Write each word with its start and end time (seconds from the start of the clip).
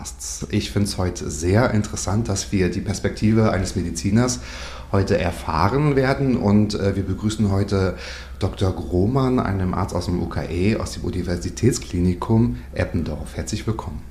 Lohncasts. 0.00 0.46
Ich 0.50 0.70
finde 0.70 0.88
es 0.88 0.98
heute 0.98 1.30
sehr 1.30 1.72
interessant, 1.72 2.28
dass 2.28 2.52
wir 2.52 2.70
die 2.70 2.80
Perspektive 2.80 3.52
eines 3.52 3.76
Mediziners 3.76 4.40
heute 4.92 5.18
erfahren 5.18 5.94
werden 5.94 6.36
und 6.36 6.74
äh, 6.74 6.96
wir 6.96 7.04
begrüßen 7.04 7.50
heute 7.50 7.96
Dr. 8.38 8.72
Grohmann, 8.72 9.38
einem 9.38 9.74
Arzt 9.74 9.94
aus 9.94 10.06
dem 10.06 10.20
UKE, 10.20 10.78
aus 10.80 10.92
dem 10.92 11.04
Universitätsklinikum 11.04 12.58
Eppendorf. 12.72 13.36
Herzlich 13.36 13.66
willkommen. 13.66 14.02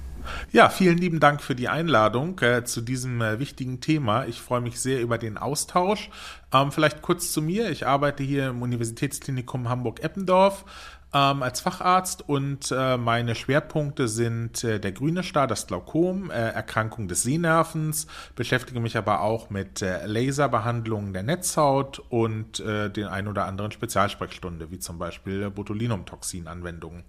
Ja, 0.51 0.69
vielen 0.69 0.99
lieben 0.99 1.19
Dank 1.19 1.41
für 1.41 1.55
die 1.55 1.69
Einladung 1.69 2.39
äh, 2.41 2.63
zu 2.63 2.81
diesem 2.81 3.19
äh, 3.19 3.39
wichtigen 3.39 3.81
Thema. 3.81 4.25
Ich 4.25 4.39
freue 4.39 4.61
mich 4.61 4.79
sehr 4.79 5.01
über 5.01 5.17
den 5.17 5.37
Austausch. 5.37 6.11
Ähm, 6.53 6.71
vielleicht 6.71 7.01
kurz 7.01 7.31
zu 7.31 7.41
mir. 7.41 7.71
Ich 7.71 7.87
arbeite 7.87 8.21
hier 8.21 8.49
im 8.49 8.61
Universitätsklinikum 8.61 9.69
Hamburg-Eppendorf 9.69 10.65
ähm, 11.13 11.41
als 11.41 11.59
Facharzt 11.59 12.27
und 12.27 12.71
äh, 12.71 12.97
meine 12.97 13.33
Schwerpunkte 13.33 14.07
sind 14.07 14.63
äh, 14.63 14.79
der 14.79 14.91
grüne 14.91 15.23
Star, 15.23 15.47
das 15.47 15.65
Glaukom, 15.65 16.29
äh, 16.29 16.33
Erkrankung 16.33 17.07
des 17.07 17.23
Sehnervens, 17.23 18.05
beschäftige 18.35 18.79
mich 18.79 18.95
aber 18.95 19.21
auch 19.21 19.49
mit 19.49 19.81
äh, 19.81 20.05
Laserbehandlungen 20.05 21.13
der 21.13 21.23
Netzhaut 21.23 21.99
und 22.09 22.59
äh, 22.59 22.91
den 22.91 23.07
ein 23.07 23.27
oder 23.27 23.45
anderen 23.45 23.71
Spezialsprechstunde, 23.71 24.69
wie 24.69 24.77
zum 24.77 24.99
Beispiel 24.99 25.49
Botulinumtoxin-Anwendungen. 25.49 27.03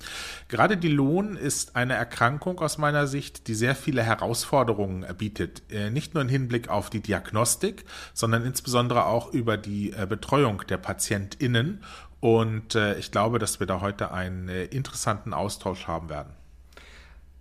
Gerade 0.49 0.79
die 0.79 0.89
Lohn 0.89 1.37
ist 1.37 1.77
eine 1.77 1.95
Erkrankung 1.95 2.61
aus 2.61 2.79
meiner 2.79 3.07
Sicht, 3.07 3.49
die 3.49 3.55
sehr 3.55 3.75
viele 3.75 4.03
Herausforderungen 4.03 5.05
bietet, 5.19 5.63
äh, 5.71 5.91
nicht 5.91 6.15
nur 6.15 6.23
im 6.23 6.29
Hinblick 6.31 6.71
auf 6.71 6.89
die 6.89 7.01
Diagnostik, 7.01 7.85
sondern 8.15 8.47
insbesondere 8.47 9.05
auch 9.05 9.33
über 9.33 9.59
die 9.59 9.93
äh, 9.93 10.07
Betreuung 10.09 10.63
der 10.69 10.79
PatientInnen 10.79 11.83
und 12.21 12.75
äh, 12.75 12.99
ich 12.99 13.11
glaube, 13.11 13.39
dass 13.39 13.61
wir 13.61 13.67
da 13.67 13.81
heute 13.81 14.13
einen 14.13 14.49
äh, 14.49 14.65
interessanten 14.65 15.33
Austausch 15.33 15.87
haben 15.87 16.09
werden. 16.09 16.33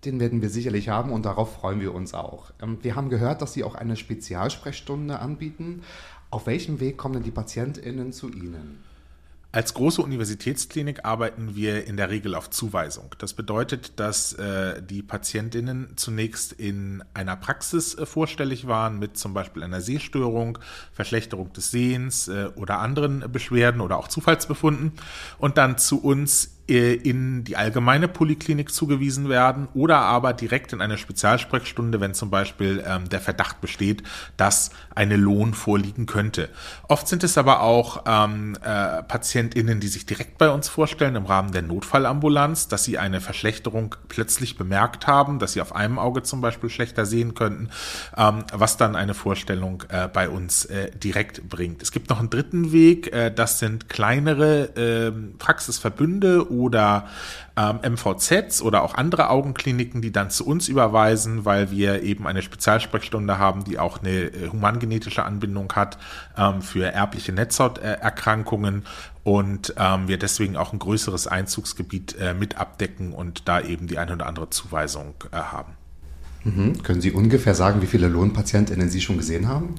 Den 0.06 0.22
werden 0.22 0.42
wir 0.42 0.50
sicherlich 0.50 0.88
haben 0.88 1.12
und 1.12 1.26
darauf 1.26 1.56
freuen 1.56 1.82
wir 1.82 1.94
uns 1.94 2.14
auch. 2.14 2.52
Ähm, 2.62 2.78
wir 2.82 2.96
haben 2.96 3.10
gehört, 3.10 3.42
dass 3.42 3.54
Sie 3.54 3.64
auch 3.64 3.76
eine 3.76 3.98
Spezialsprechstunde 3.98 5.20
anbieten. 5.20 5.84
Auf 6.32 6.48
welchem 6.48 6.80
Weg 6.80 6.98
kommen 6.98 7.16
denn 7.16 7.24
die 7.24 7.32
PatientInnen 7.32 8.14
zu 8.14 8.30
Ihnen? 8.30 8.84
Als 9.52 9.74
große 9.74 10.04
Universitätsklinik 10.04 11.06
arbeiten 11.06 11.56
wir 11.56 11.88
in 11.88 11.98
der 11.98 12.12
Regel 12.12 12.36
auf 12.36 12.52
Zuweisung. 12.52 13.16
Das 13.18 13.34
bedeutet, 13.34 14.00
dass 14.00 14.34
äh, 14.34 14.80
die 14.84 15.02
Patientinnen 15.02 15.94
zunächst 15.96 16.54
in 16.54 17.04
einer 17.16 17.36
Praxis 17.36 17.96
äh, 17.96 18.06
vorstellig 18.06 18.68
waren 18.68 19.00
mit 19.00 19.18
zum 19.18 19.34
Beispiel 19.34 19.64
einer 19.64 19.82
Sehstörung, 19.82 20.60
Verschlechterung 20.92 21.52
des 21.52 21.72
Sehens 21.72 22.28
äh, 22.28 22.50
oder 22.58 22.78
anderen 22.78 23.32
Beschwerden 23.32 23.82
oder 23.82 23.98
auch 23.98 24.08
Zufallsbefunden 24.08 24.92
und 25.40 25.58
dann 25.58 25.80
zu 25.80 26.00
uns 26.00 26.59
in 26.70 27.44
die 27.44 27.56
allgemeine 27.56 28.08
Poliklinik 28.08 28.72
zugewiesen 28.72 29.30
werden 29.30 29.68
oder 29.74 29.98
aber 29.98 30.34
direkt 30.34 30.74
in 30.74 30.82
eine 30.82 30.98
Spezialsprechstunde, 30.98 32.00
wenn 32.00 32.14
zum 32.14 32.30
Beispiel 32.30 32.84
ähm, 32.86 33.10
der 33.10 33.20
Verdacht 33.20 33.62
besteht, 33.62 34.04
dass 34.38 34.72
eine 34.94 35.16
Lohn 35.16 35.54
vorliegen 35.54 36.06
könnte. 36.06 36.50
Oft 36.88 37.08
sind 37.08 37.24
es 37.24 37.38
aber 37.38 37.62
auch 37.62 38.04
ähm, 38.06 38.56
äh, 38.64 39.02
PatientInnen, 39.04 39.80
die 39.80 39.88
sich 39.88 40.06
direkt 40.06 40.38
bei 40.38 40.50
uns 40.50 40.70
vorstellen 40.70 41.16
im 41.16 41.26
Rahmen 41.26 41.52
der 41.52 41.62
Notfallambulanz, 41.62 42.68
dass 42.68 42.84
sie 42.84 42.98
eine 42.98 43.22
Verschlechterung 43.22 43.96
plötzlich 44.08 44.58
bemerkt 44.58 45.08
haben, 45.08 45.40
dass 45.40 45.54
sie 45.54 45.62
auf 45.62 45.76
einem 45.76 46.00
Auge 46.00 46.24
zum 46.24 46.42
Beispiel 46.42 46.70
schlechter 46.70 47.06
sehen 47.06 47.34
könnten, 47.34 47.70
ähm, 48.16 48.44
was 48.54 48.78
dann 48.78 48.96
eine 48.96 49.14
Vorstellung 49.14 49.84
äh, 49.90 50.08
bei 50.08 50.30
uns 50.30 50.66
äh, 50.66 50.92
direkt 50.92 51.50
bringt. 51.50 51.82
Es 51.82 51.92
gibt 51.92 52.10
noch 52.10 52.20
einen 52.20 52.30
dritten 52.30 52.72
Weg, 52.72 53.12
äh, 53.14 53.32
das 53.32 53.60
sind 53.60 53.90
kleinere 53.90 54.76
äh, 54.76 55.12
Praxisverbünde 55.38 56.52
oder 56.60 57.08
ähm, 57.58 57.80
MVZs 57.94 58.62
oder 58.62 58.84
auch 58.84 58.96
andere 58.96 59.30
Augenkliniken, 59.30 60.02
die 60.02 60.12
dann 60.12 60.30
zu 60.30 60.46
uns 60.46 60.68
überweisen, 60.68 61.46
weil 61.46 61.72
wir 61.72 62.04
eben 62.04 62.28
eine 62.28 62.42
Spezialsprechstunde 62.42 63.38
haben, 63.38 63.64
die 63.64 63.80
auch 63.80 64.00
eine 64.00 64.26
äh, 64.26 64.50
humangenetische 64.50 65.24
Anbindung 65.24 65.72
hat 65.74 65.98
ähm, 66.38 66.62
für 66.62 66.86
erbliche 66.86 67.32
Netzhauterkrankungen 67.32 68.86
und 69.24 69.74
ähm, 69.78 70.08
wir 70.08 70.18
deswegen 70.18 70.58
auch 70.58 70.74
ein 70.74 70.80
größeres 70.80 71.28
Einzugsgebiet 71.28 72.16
äh, 72.20 72.34
mit 72.34 72.58
abdecken 72.58 73.14
und 73.14 73.48
da 73.48 73.62
eben 73.62 73.88
die 73.88 73.98
eine 73.98 74.14
oder 74.14 74.28
andere 74.28 74.50
Zuweisung 74.50 75.16
äh, 75.32 75.38
haben. 75.38 75.74
Mhm. 76.44 76.82
Können 76.84 77.02
Sie 77.02 77.12
ungefähr 77.12 77.56
sagen, 77.56 77.82
wie 77.82 77.88
viele 77.88 78.08
Lohnpatientinnen 78.08 78.90
Sie 78.90 79.02
schon 79.02 79.18
gesehen 79.18 79.48
haben? 79.48 79.76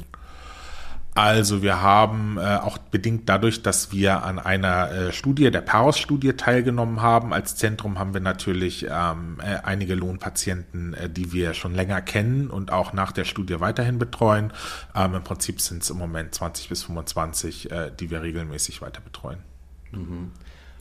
Also 1.15 1.61
wir 1.61 1.83
haben 1.83 2.39
äh, 2.39 2.57
auch 2.57 2.79
bedingt 2.79 3.29
dadurch, 3.29 3.63
dass 3.63 3.91
wir 3.91 4.23
an 4.23 4.39
einer 4.39 4.91
äh, 4.91 5.13
Studie, 5.13 5.51
der 5.51 5.61
Paros-Studie 5.61 6.35
teilgenommen 6.35 7.03
haben. 7.03 7.33
Als 7.33 7.57
Zentrum 7.57 7.99
haben 7.99 8.15
wir 8.15 8.21
natürlich 8.21 8.87
ähm, 8.89 9.39
äh, 9.41 9.57
einige 9.65 9.97
Lohnpatienten, 9.97 10.95
äh, 10.95 11.11
die 11.11 11.33
wir 11.33 11.55
schon 11.55 11.75
länger 11.75 12.01
kennen 12.01 12.49
und 12.49 12.73
auch 12.73 12.93
nach 12.93 13.11
der 13.11 13.25
Studie 13.25 13.59
weiterhin 13.59 13.99
betreuen. 13.99 14.53
Ähm, 14.95 15.15
Im 15.15 15.25
Prinzip 15.25 15.61
sind 15.61 15.83
es 15.83 15.91
im 15.91 15.99
Moment 15.99 16.35
20 16.35 16.69
bis 16.69 16.85
25, 16.85 17.71
äh, 17.73 17.91
die 17.99 18.11
wir 18.11 18.23
regelmäßig 18.23 18.81
weiter 18.81 19.01
betreuen. 19.01 19.41
Mhm. 19.91 20.31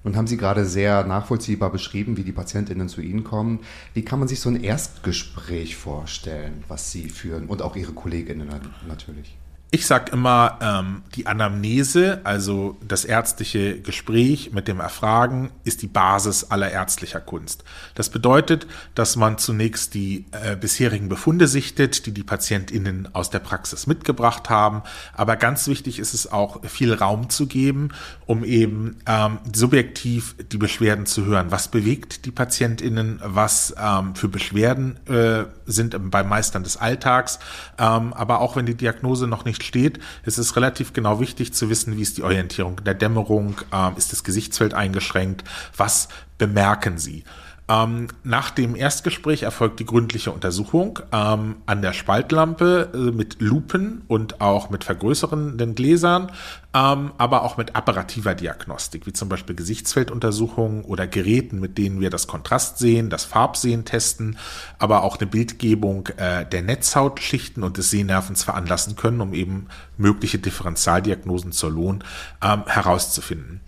Nun 0.03 0.15
haben 0.15 0.27
Sie 0.27 0.37
gerade 0.37 0.63
sehr 0.63 1.03
nachvollziehbar 1.05 1.71
beschrieben, 1.71 2.17
wie 2.17 2.23
die 2.23 2.31
Patientinnen 2.31 2.87
zu 2.87 3.01
Ihnen 3.01 3.23
kommen. 3.23 3.61
Wie 3.93 4.05
kann 4.05 4.19
man 4.19 4.27
sich 4.27 4.39
so 4.39 4.49
ein 4.49 4.63
Erstgespräch 4.63 5.75
vorstellen, 5.75 6.63
was 6.67 6.91
Sie 6.91 7.09
führen 7.09 7.47
und 7.47 7.61
auch 7.61 7.75
Ihre 7.75 7.91
Kolleginnen 7.91 8.47
natürlich? 8.87 9.35
Ich 9.71 9.85
sage 9.85 10.11
immer, 10.13 10.57
ähm, 10.63 11.03
die 11.13 11.27
Anamnese, 11.27 12.21
also 12.23 12.77
das 12.81 13.05
ärztliche 13.05 13.79
Gespräch 13.79 14.51
mit 14.51 14.67
dem 14.67 14.79
Erfragen, 14.79 15.51
ist 15.63 15.83
die 15.83 15.87
Basis 15.87 16.45
aller 16.45 16.71
ärztlicher 16.71 17.19
Kunst. 17.19 17.63
Das 17.93 18.09
bedeutet, 18.09 18.65
dass 18.95 19.15
man 19.15 19.37
zunächst 19.37 19.93
die 19.93 20.25
äh, 20.31 20.55
bisherigen 20.55 21.07
Befunde 21.07 21.47
sichtet, 21.47 22.07
die 22.07 22.11
die 22.11 22.23
PatientInnen 22.23 23.13
aus 23.13 23.29
der 23.29 23.39
Praxis 23.39 23.85
mitgebracht 23.85 24.49
haben. 24.49 24.81
Aber 25.13 25.35
ganz 25.35 25.67
wichtig 25.67 25.99
ist 25.99 26.15
es 26.15 26.31
auch, 26.31 26.65
viel 26.65 26.91
Raum 26.91 27.29
zu 27.29 27.45
geben, 27.45 27.89
um 28.25 28.43
eben 28.43 28.97
ähm, 29.05 29.37
subjektiv 29.53 30.35
die 30.51 30.57
Beschwerden 30.57 31.05
zu 31.05 31.25
hören. 31.25 31.51
Was 31.51 31.67
bewegt 31.67 32.25
die 32.25 32.31
PatientInnen? 32.31 33.19
Was 33.23 33.75
ähm, 33.79 34.15
für 34.15 34.29
Beschwerden 34.29 34.97
äh, 35.05 35.45
sind 35.67 35.95
beim 36.09 36.27
Meistern 36.27 36.63
des 36.63 36.77
Alltags? 36.77 37.37
Ähm, 37.77 38.13
aber 38.13 38.41
auch 38.41 38.55
wenn 38.55 38.65
die 38.65 38.73
Diagnose 38.73 39.27
noch 39.27 39.45
nicht 39.45 39.58
steht, 39.63 39.99
ist 40.23 40.37
es 40.37 40.55
relativ 40.55 40.93
genau 40.93 41.19
wichtig 41.19 41.53
zu 41.53 41.69
wissen, 41.69 41.97
wie 41.97 42.01
ist 42.01 42.17
die 42.17 42.23
Orientierung 42.23 42.79
in 42.79 42.85
der 42.85 42.93
Dämmerung, 42.93 43.55
äh, 43.71 43.97
ist 43.97 44.11
das 44.11 44.23
Gesichtsfeld 44.23 44.73
eingeschränkt, 44.73 45.43
was 45.75 46.09
bemerken 46.37 46.97
Sie. 46.97 47.23
Ähm, 47.69 48.07
nach 48.23 48.49
dem 48.49 48.75
Erstgespräch 48.75 49.43
erfolgt 49.43 49.79
die 49.79 49.85
gründliche 49.85 50.31
Untersuchung 50.31 50.99
ähm, 51.11 51.57
an 51.67 51.83
der 51.83 51.93
Spaltlampe 51.93 52.89
äh, 52.95 52.97
mit 53.11 53.39
Lupen 53.41 54.01
und 54.07 54.41
auch 54.41 54.71
mit 54.71 54.83
vergrößernden 54.83 55.75
Gläsern, 55.75 56.31
ähm, 56.73 57.11
aber 57.19 57.43
auch 57.43 57.57
mit 57.57 57.75
apparativer 57.75 58.33
Diagnostik, 58.33 59.05
wie 59.05 59.13
zum 59.13 59.29
Beispiel 59.29 59.55
Gesichtsfelduntersuchungen 59.55 60.83
oder 60.83 61.05
Geräten, 61.05 61.59
mit 61.59 61.77
denen 61.77 62.01
wir 62.01 62.09
das 62.09 62.25
Kontrastsehen, 62.25 63.11
das 63.11 63.25
Farbsehen 63.25 63.85
testen, 63.85 64.39
aber 64.79 65.03
auch 65.03 65.19
eine 65.19 65.27
Bildgebung 65.27 66.07
äh, 66.17 66.47
der 66.47 66.63
Netzhautschichten 66.63 67.61
und 67.61 67.77
des 67.77 67.91
Sehnervens 67.91 68.43
veranlassen 68.43 68.95
können, 68.95 69.21
um 69.21 69.35
eben 69.35 69.67
mögliche 69.95 70.39
Differentialdiagnosen 70.39 71.51
zur 71.51 71.69
Lohn 71.69 72.03
ähm, 72.41 72.63
herauszufinden. 72.65 73.61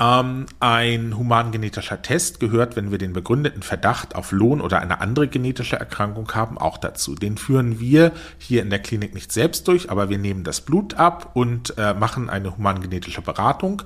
Ähm, 0.00 0.46
ein 0.60 1.16
humangenetischer 1.16 2.00
Test 2.02 2.38
gehört, 2.38 2.76
wenn 2.76 2.92
wir 2.92 2.98
den 2.98 3.12
begründeten 3.12 3.62
Verdacht 3.62 4.14
auf 4.14 4.30
Lohn 4.30 4.60
oder 4.60 4.78
eine 4.78 5.00
andere 5.00 5.26
genetische 5.26 5.76
Erkrankung 5.76 6.32
haben, 6.34 6.56
auch 6.56 6.78
dazu. 6.78 7.16
Den 7.16 7.36
führen 7.36 7.80
wir 7.80 8.12
hier 8.38 8.62
in 8.62 8.70
der 8.70 8.78
Klinik 8.78 9.12
nicht 9.12 9.32
selbst 9.32 9.66
durch, 9.66 9.90
aber 9.90 10.08
wir 10.08 10.18
nehmen 10.18 10.44
das 10.44 10.60
Blut 10.60 10.94
ab 10.94 11.30
und 11.34 11.76
äh, 11.78 11.94
machen 11.94 12.30
eine 12.30 12.56
humangenetische 12.56 13.22
Beratung 13.22 13.82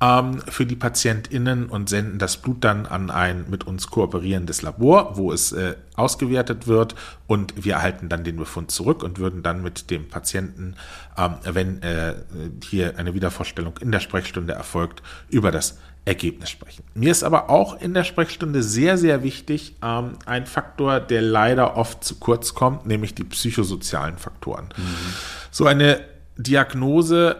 ähm, 0.00 0.40
für 0.48 0.66
die 0.66 0.76
PatientInnen 0.76 1.66
und 1.66 1.88
senden 1.88 2.18
das 2.18 2.36
Blut 2.36 2.64
dann 2.64 2.86
an 2.86 3.10
ein 3.10 3.46
mit 3.48 3.64
uns 3.64 3.88
kooperierendes 3.88 4.62
Labor, 4.62 5.16
wo 5.16 5.32
es 5.32 5.52
äh, 5.52 5.74
ausgewertet 5.96 6.66
wird 6.66 6.94
und 7.26 7.64
wir 7.64 7.74
erhalten 7.74 8.08
dann 8.08 8.24
den 8.24 8.36
Befund 8.36 8.70
zurück 8.70 9.02
und 9.02 9.18
würden 9.18 9.42
dann 9.42 9.62
mit 9.62 9.90
dem 9.90 10.08
Patienten, 10.08 10.76
ähm, 11.16 11.34
wenn 11.44 11.82
äh, 11.82 12.14
hier 12.62 12.98
eine 12.98 13.14
Wiedervorstellung 13.14 13.78
in 13.80 13.92
der 13.92 14.00
Sprechstunde 14.00 14.52
erfolgt, 14.52 15.02
über 15.28 15.50
das 15.50 15.78
Ergebnis 16.04 16.50
sprechen. 16.50 16.84
Mir 16.94 17.10
ist 17.10 17.24
aber 17.24 17.48
auch 17.48 17.80
in 17.80 17.94
der 17.94 18.04
Sprechstunde 18.04 18.62
sehr, 18.62 18.98
sehr 18.98 19.22
wichtig 19.22 19.76
ähm, 19.82 20.18
ein 20.26 20.46
Faktor, 20.46 21.00
der 21.00 21.22
leider 21.22 21.76
oft 21.76 22.04
zu 22.04 22.16
kurz 22.16 22.54
kommt, 22.54 22.86
nämlich 22.86 23.14
die 23.14 23.24
psychosozialen 23.24 24.18
Faktoren. 24.18 24.66
Mhm. 24.76 25.14
So 25.50 25.66
eine 25.66 26.00
Diagnose 26.36 27.36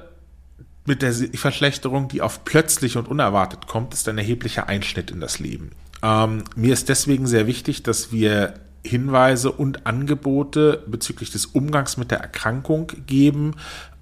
mit 0.87 1.03
der 1.03 1.13
Verschlechterung, 1.13 2.09
die 2.09 2.23
auf 2.23 2.45
plötzlich 2.45 2.97
und 2.97 3.09
unerwartet 3.09 3.67
kommt, 3.67 3.95
ist 3.95 4.09
ein 4.09 4.19
erheblicher 4.19 4.69
Einschnitt 4.69 5.11
in 5.11 5.21
das 5.21 5.39
Leben. 5.39 5.71
Ähm, 6.03 6.45
mir 6.57 6.73
ist 6.73 6.89
deswegen 6.89 7.27
sehr 7.27 7.47
wichtig, 7.47 7.83
dass 7.83 8.13
wir 8.13 8.55
Hinweise 8.87 9.51
und 9.51 9.87
Angebote 9.87 10.83
bezüglich 10.87 11.31
des 11.31 11.47
Umgangs 11.47 11.97
mit 11.97 12.11
der 12.11 12.19
Erkrankung 12.19 12.93
geben 13.07 13.53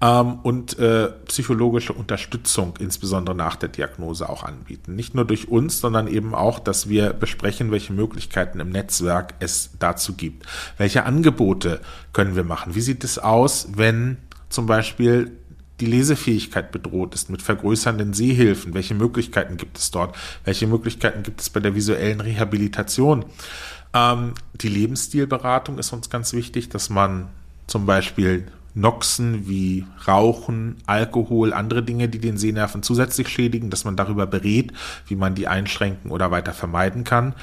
ähm, 0.01 0.39
und 0.43 0.77
äh, 0.77 1.09
psychologische 1.25 1.93
Unterstützung, 1.93 2.73
insbesondere 2.79 3.33
nach 3.33 3.55
der 3.55 3.69
Diagnose, 3.69 4.27
auch 4.27 4.43
anbieten. 4.43 4.95
Nicht 4.95 5.15
nur 5.15 5.23
durch 5.23 5.47
uns, 5.47 5.79
sondern 5.79 6.07
eben 6.07 6.35
auch, 6.35 6.59
dass 6.59 6.89
wir 6.89 7.13
besprechen, 7.13 7.71
welche 7.71 7.93
Möglichkeiten 7.93 8.59
im 8.59 8.71
Netzwerk 8.71 9.35
es 9.39 9.71
dazu 9.79 10.15
gibt. 10.15 10.45
Welche 10.77 11.05
Angebote 11.05 11.79
können 12.11 12.35
wir 12.35 12.43
machen? 12.43 12.75
Wie 12.75 12.81
sieht 12.81 13.05
es 13.05 13.17
aus, 13.17 13.69
wenn 13.75 14.17
zum 14.49 14.65
Beispiel 14.65 15.31
die 15.83 15.89
Lesefähigkeit 15.89 16.71
bedroht 16.71 17.13
ist 17.13 17.29
mit 17.29 17.41
vergrößernden 17.41 18.13
Sehhilfen. 18.13 18.73
Welche 18.73 18.93
Möglichkeiten 18.93 19.57
gibt 19.57 19.77
es 19.77 19.91
dort? 19.91 20.15
Welche 20.45 20.65
Möglichkeiten 20.65 21.23
gibt 21.23 21.41
es 21.41 21.49
bei 21.49 21.59
der 21.59 21.75
visuellen 21.75 22.21
Rehabilitation? 22.21 23.25
Ähm, 23.93 24.33
die 24.53 24.69
Lebensstilberatung 24.69 25.79
ist 25.79 25.91
uns 25.91 26.09
ganz 26.09 26.31
wichtig, 26.31 26.69
dass 26.69 26.89
man 26.89 27.27
zum 27.67 27.85
Beispiel 27.85 28.47
Noxen 28.75 29.47
wie 29.49 29.85
Rauchen, 30.07 30.77
Alkohol, 30.85 31.51
andere 31.51 31.83
Dinge, 31.83 32.07
die 32.07 32.19
den 32.19 32.37
Sehnerven 32.37 32.81
zusätzlich 32.81 33.27
schädigen, 33.27 33.69
dass 33.69 33.83
man 33.83 33.97
darüber 33.97 34.25
berät, 34.25 34.71
wie 35.07 35.17
man 35.17 35.35
die 35.35 35.49
einschränken 35.49 36.11
oder 36.11 36.31
weiter 36.31 36.53
vermeiden 36.53 37.03
kann. 37.03 37.35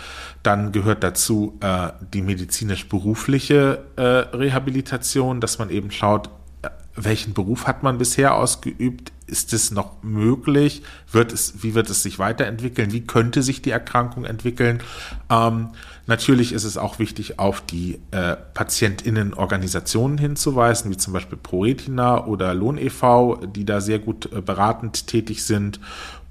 Dann 0.43 0.73
gehört 0.73 1.05
dazu 1.05 1.59
äh, 1.61 1.91
die 2.15 2.23
medizinisch-berufliche 2.23 3.85
äh, 3.97 4.03
Rehabilitation, 4.03 5.43
dass 5.43 5.59
man 5.59 5.69
eben 5.69 5.91
schaut, 5.91 6.31
welchen 7.05 7.35
Beruf 7.35 7.67
hat 7.67 7.82
man 7.82 7.99
bisher 7.99 8.35
ausgeübt? 8.35 9.12
Ist 9.26 9.52
es 9.52 9.70
noch 9.70 10.02
möglich? 10.02 10.82
Wird 11.12 11.32
es, 11.32 11.62
wie 11.62 11.75
wird 11.75 11.88
es 11.88 12.02
sich 12.02 12.19
weiterentwickeln? 12.19 12.93
Wie 12.93 13.06
könnte 13.06 13.43
sich 13.43 13.62
die 13.62 13.70
Erkrankung 13.70 14.25
entwickeln? 14.25 14.82
Ähm, 15.31 15.69
natürlich 16.06 16.52
ist 16.52 16.64
es 16.64 16.76
auch 16.76 16.99
wichtig, 16.99 17.38
auf 17.38 17.61
die 17.61 18.00
äh, 18.11 18.37
PatientInnenorganisationen 18.55 20.19
hinzuweisen, 20.19 20.91
wie 20.91 20.97
zum 20.97 21.12
Beispiel 21.12 21.38
ProRetina 21.41 22.26
oder 22.26 22.55
Lohn 22.55 22.76
e.V., 22.76 23.46
die 23.46 23.64
da 23.64 23.81
sehr 23.81 24.00
gut 24.00 24.32
äh, 24.32 24.41
beratend 24.41 25.06
tätig 25.06 25.44
sind. 25.44 25.79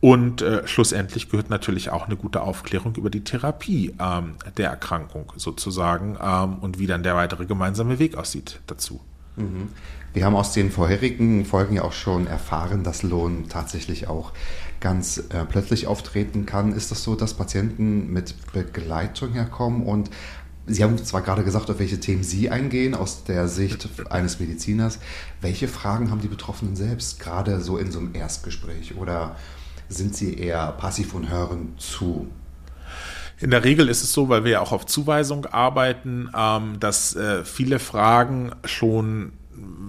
Und 0.01 0.42
äh, 0.42 0.68
schlussendlich 0.68 1.30
gehört 1.30 1.50
natürlich 1.50 1.89
auch 1.89 2.06
eine 2.06 2.15
gute 2.15 2.42
Aufklärung 2.42 2.95
über 2.95 3.10
die 3.10 3.24
Therapie 3.24 3.95
ähm, 4.00 4.36
der 4.57 4.69
Erkrankung 4.69 5.31
sozusagen 5.36 6.18
ähm, 6.22 6.56
und 6.60 6.80
wie 6.80 6.88
dann 6.88 7.04
der 7.04 7.15
weitere 7.15 7.45
gemeinsame 7.45 8.00
Weg 8.00 8.15
aussieht 8.15 8.60
dazu. 8.68 9.01
Mhm. 9.36 9.69
Wir 10.14 10.26
haben 10.26 10.36
aus 10.36 10.54
den 10.54 10.72
vorherigen 10.72 11.46
Folgen 11.46 11.76
ja 11.76 11.84
auch 11.84 11.94
schon 11.94 12.26
erfahren, 12.28 12.84
dass 12.84 13.04
Lohn 13.04 13.48
tatsächlich 13.48 14.08
auch 14.08 14.34
ganz 14.80 15.18
äh, 15.18 15.46
plötzlich 15.48 15.88
auftreten 15.88 16.46
kann. 16.46 16.74
Ist 16.74 16.92
das 16.92 17.04
so, 17.04 17.16
dass 17.16 17.34
Patienten 17.36 18.12
mit 18.12 18.36
Begleitung 18.54 19.34
herkommen 19.34 19.84
und 19.84 20.10
Sie 20.72 20.84
haben 20.84 21.04
zwar 21.04 21.24
gerade 21.24 21.44
gesagt, 21.44 21.72
auf 21.72 21.80
welche 21.80 22.00
Themen 22.00 22.22
Sie 22.22 22.52
eingehen 22.52 22.94
aus 22.94 23.24
der 23.24 23.48
Sicht 23.48 23.90
eines 24.12 24.40
Mediziners. 24.40 25.00
Welche 25.42 25.68
Fragen 25.68 26.12
haben 26.12 26.22
die 26.22 26.28
Betroffenen 26.28 26.76
selbst, 26.76 27.20
gerade 27.20 27.60
so 27.60 27.80
in 27.80 27.92
so 27.92 27.98
einem 27.98 28.14
Erstgespräch? 28.14 28.96
Oder 28.96 29.36
sind 29.88 30.16
sie 30.16 30.36
eher 30.36 30.72
passiv 30.74 31.16
und 31.16 31.30
hören 31.30 31.74
zu? 31.78 32.28
In 33.40 33.50
der 33.50 33.64
Regel 33.64 33.90
ist 33.90 34.04
es 34.04 34.14
so, 34.14 34.30
weil 34.30 34.44
wir 34.44 34.52
ja 34.52 34.60
auch 34.60 34.72
auf 34.72 34.86
Zuweisung 34.86 35.48
arbeiten, 35.48 36.30
ähm, 36.38 36.80
dass 36.80 37.16
äh, 37.16 37.44
viele 37.44 37.80
Fragen 37.80 38.52
schon 38.64 39.32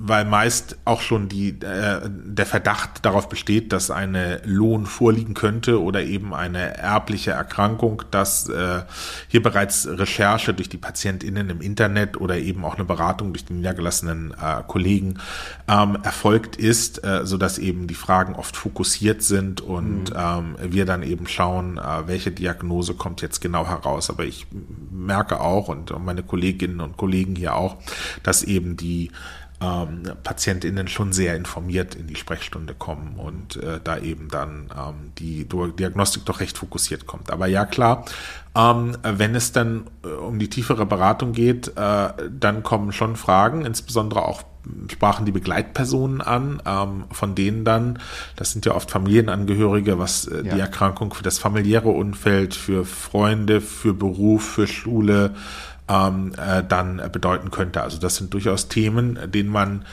weil 0.03 0.25
meist 0.25 0.79
auch 0.85 1.03
schon 1.03 1.29
die, 1.29 1.51
äh, 1.51 2.01
der 2.05 2.47
Verdacht 2.47 3.05
darauf 3.05 3.29
besteht, 3.29 3.73
dass 3.73 3.91
eine 3.91 4.41
Lohn 4.45 4.87
vorliegen 4.87 5.35
könnte 5.35 5.81
oder 5.83 6.03
eben 6.03 6.35
eine 6.35 6.79
erbliche 6.79 7.33
Erkrankung, 7.33 8.03
dass 8.11 8.49
äh, 8.49 8.83
hier 9.29 9.43
bereits 9.43 9.87
Recherche 9.87 10.55
durch 10.55 10.69
die 10.69 10.79
PatientInnen 10.79 11.51
im 11.51 11.61
Internet 11.61 12.19
oder 12.21 12.39
eben 12.39 12.65
auch 12.65 12.77
eine 12.77 12.85
Beratung 12.85 13.33
durch 13.33 13.45
die 13.45 13.53
niedergelassenen 13.53 14.33
äh, 14.33 14.63
Kollegen 14.67 15.19
ähm, 15.69 15.99
erfolgt 16.03 16.57
ist, 16.57 17.05
äh, 17.05 17.25
so 17.25 17.37
dass 17.37 17.59
eben 17.59 17.87
die 17.87 17.95
Fragen 17.95 18.35
oft 18.35 18.57
fokussiert 18.57 19.23
sind 19.23 19.61
und 19.61 20.11
mhm. 20.11 20.17
ähm, 20.17 20.57
wir 20.61 20.87
dann 20.87 21.03
eben 21.03 21.27
schauen, 21.27 21.79
äh, 21.79 22.07
welche 22.07 22.31
Diagnose 22.31 22.95
kommt 22.95 23.21
jetzt 23.21 23.41
genau 23.41 23.67
heraus. 23.67 24.09
Aber 24.09 24.25
ich 24.25 24.47
merke 24.91 25.41
auch 25.41 25.69
und 25.69 25.93
meine 26.03 26.23
Kolleginnen 26.23 26.81
und 26.81 26.97
Kollegen 26.97 27.37
hier 27.37 27.55
auch, 27.55 27.77
dass 28.23 28.43
eben 28.43 28.77
die 28.77 29.11
ähm, 29.61 30.03
PatientInnen 30.23 30.89
schon 30.89 31.13
sehr 31.13 31.37
informiert 31.37 31.95
in 31.95 32.07
die 32.07 32.17
Sprechstunde 32.17 32.75
kommen 32.75 33.17
und 33.17 33.57
äh, 33.57 33.79
da 33.83 33.99
eben 33.99 34.29
dann 34.29 34.71
ähm, 34.77 35.13
die 35.19 35.47
Diagnostik 35.47 36.25
doch 36.25 36.41
recht 36.41 36.57
fokussiert 36.57 37.07
kommt. 37.07 37.31
Aber 37.31 37.47
ja, 37.47 37.67
klar, 37.67 38.05
ähm, 38.55 38.97
wenn 39.03 39.35
es 39.35 39.53
dann 39.53 39.87
äh, 40.05 40.09
um 40.09 40.39
die 40.39 40.49
tiefere 40.49 40.87
Beratung 40.87 41.33
geht, 41.33 41.69
äh, 41.77 42.09
dann 42.31 42.63
kommen 42.63 42.93
schon 42.93 43.17
Fragen, 43.17 43.65
insbesondere 43.65 44.23
auch 44.23 44.43
sprachen 44.91 45.25
die 45.25 45.33
Begleitpersonen 45.33 46.21
an, 46.21 46.63
ähm, 46.67 47.05
von 47.11 47.35
denen 47.35 47.65
dann, 47.65 47.99
das 48.37 48.53
sind 48.53 48.67
ja 48.67 48.75
oft 48.75 48.91
Familienangehörige, 48.91 49.99
was 49.99 50.27
äh, 50.27 50.37
ja. 50.45 50.55
die 50.55 50.61
Erkrankung 50.61 51.15
für 51.15 51.23
das 51.23 51.39
familiäre 51.39 51.89
Umfeld, 51.89 52.55
für 52.55 52.85
Freunde, 52.85 53.61
für 53.61 53.95
Beruf, 53.95 54.45
für 54.45 54.67
Schule, 54.67 55.35
ähm, 55.91 56.33
äh, 56.39 56.63
dann 56.67 57.03
bedeuten 57.13 57.51
könnte. 57.51 57.83
Also 57.83 57.99
das 57.99 58.17
sind 58.17 58.33
durchaus 58.33 58.69
Themen, 58.69 59.19
denen 59.33 59.51
man 59.51 59.85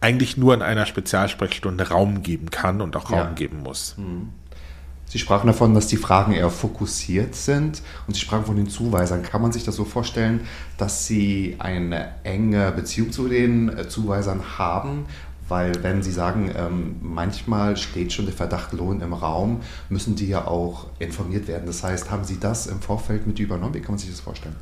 eigentlich 0.00 0.36
nur 0.36 0.52
in 0.52 0.62
einer 0.62 0.84
Spezialsprechstunde 0.84 1.88
Raum 1.88 2.22
geben 2.22 2.50
kann 2.50 2.80
und 2.80 2.96
auch 2.96 3.10
Raum 3.10 3.18
ja. 3.18 3.32
geben 3.32 3.62
muss. 3.62 3.94
Mhm. 3.96 4.30
Sie 5.06 5.18
sprachen 5.18 5.46
davon, 5.46 5.74
dass 5.74 5.86
die 5.86 5.96
Fragen 5.96 6.32
eher 6.32 6.50
fokussiert 6.50 7.36
sind 7.36 7.82
und 8.06 8.14
Sie 8.14 8.20
sprachen 8.20 8.46
von 8.46 8.56
den 8.56 8.68
Zuweisern. 8.68 9.22
Kann 9.22 9.42
man 9.42 9.52
sich 9.52 9.62
das 9.62 9.76
so 9.76 9.84
vorstellen, 9.84 10.40
dass 10.76 11.06
Sie 11.06 11.56
eine 11.60 12.08
enge 12.24 12.72
Beziehung 12.72 13.12
zu 13.12 13.28
den 13.28 13.68
äh, 13.68 13.88
Zuweisern 13.88 14.58
haben? 14.58 15.04
Weil 15.46 15.72
wenn 15.82 16.02
Sie 16.02 16.10
sagen, 16.10 16.50
ähm, 16.56 16.96
manchmal 17.00 17.76
steht 17.76 18.12
schon 18.12 18.24
der 18.24 18.34
Verdacht 18.34 18.72
Lohn 18.72 19.02
im 19.02 19.12
Raum, 19.12 19.60
müssen 19.88 20.16
die 20.16 20.26
ja 20.26 20.46
auch 20.46 20.86
informiert 20.98 21.46
werden. 21.48 21.66
Das 21.66 21.84
heißt, 21.84 22.10
haben 22.10 22.24
Sie 22.24 22.40
das 22.40 22.66
im 22.66 22.80
Vorfeld 22.80 23.26
mit 23.26 23.38
übernommen? 23.38 23.74
Wie 23.74 23.80
kann 23.80 23.92
man 23.92 23.98
sich 23.98 24.10
das 24.10 24.20
vorstellen? 24.20 24.56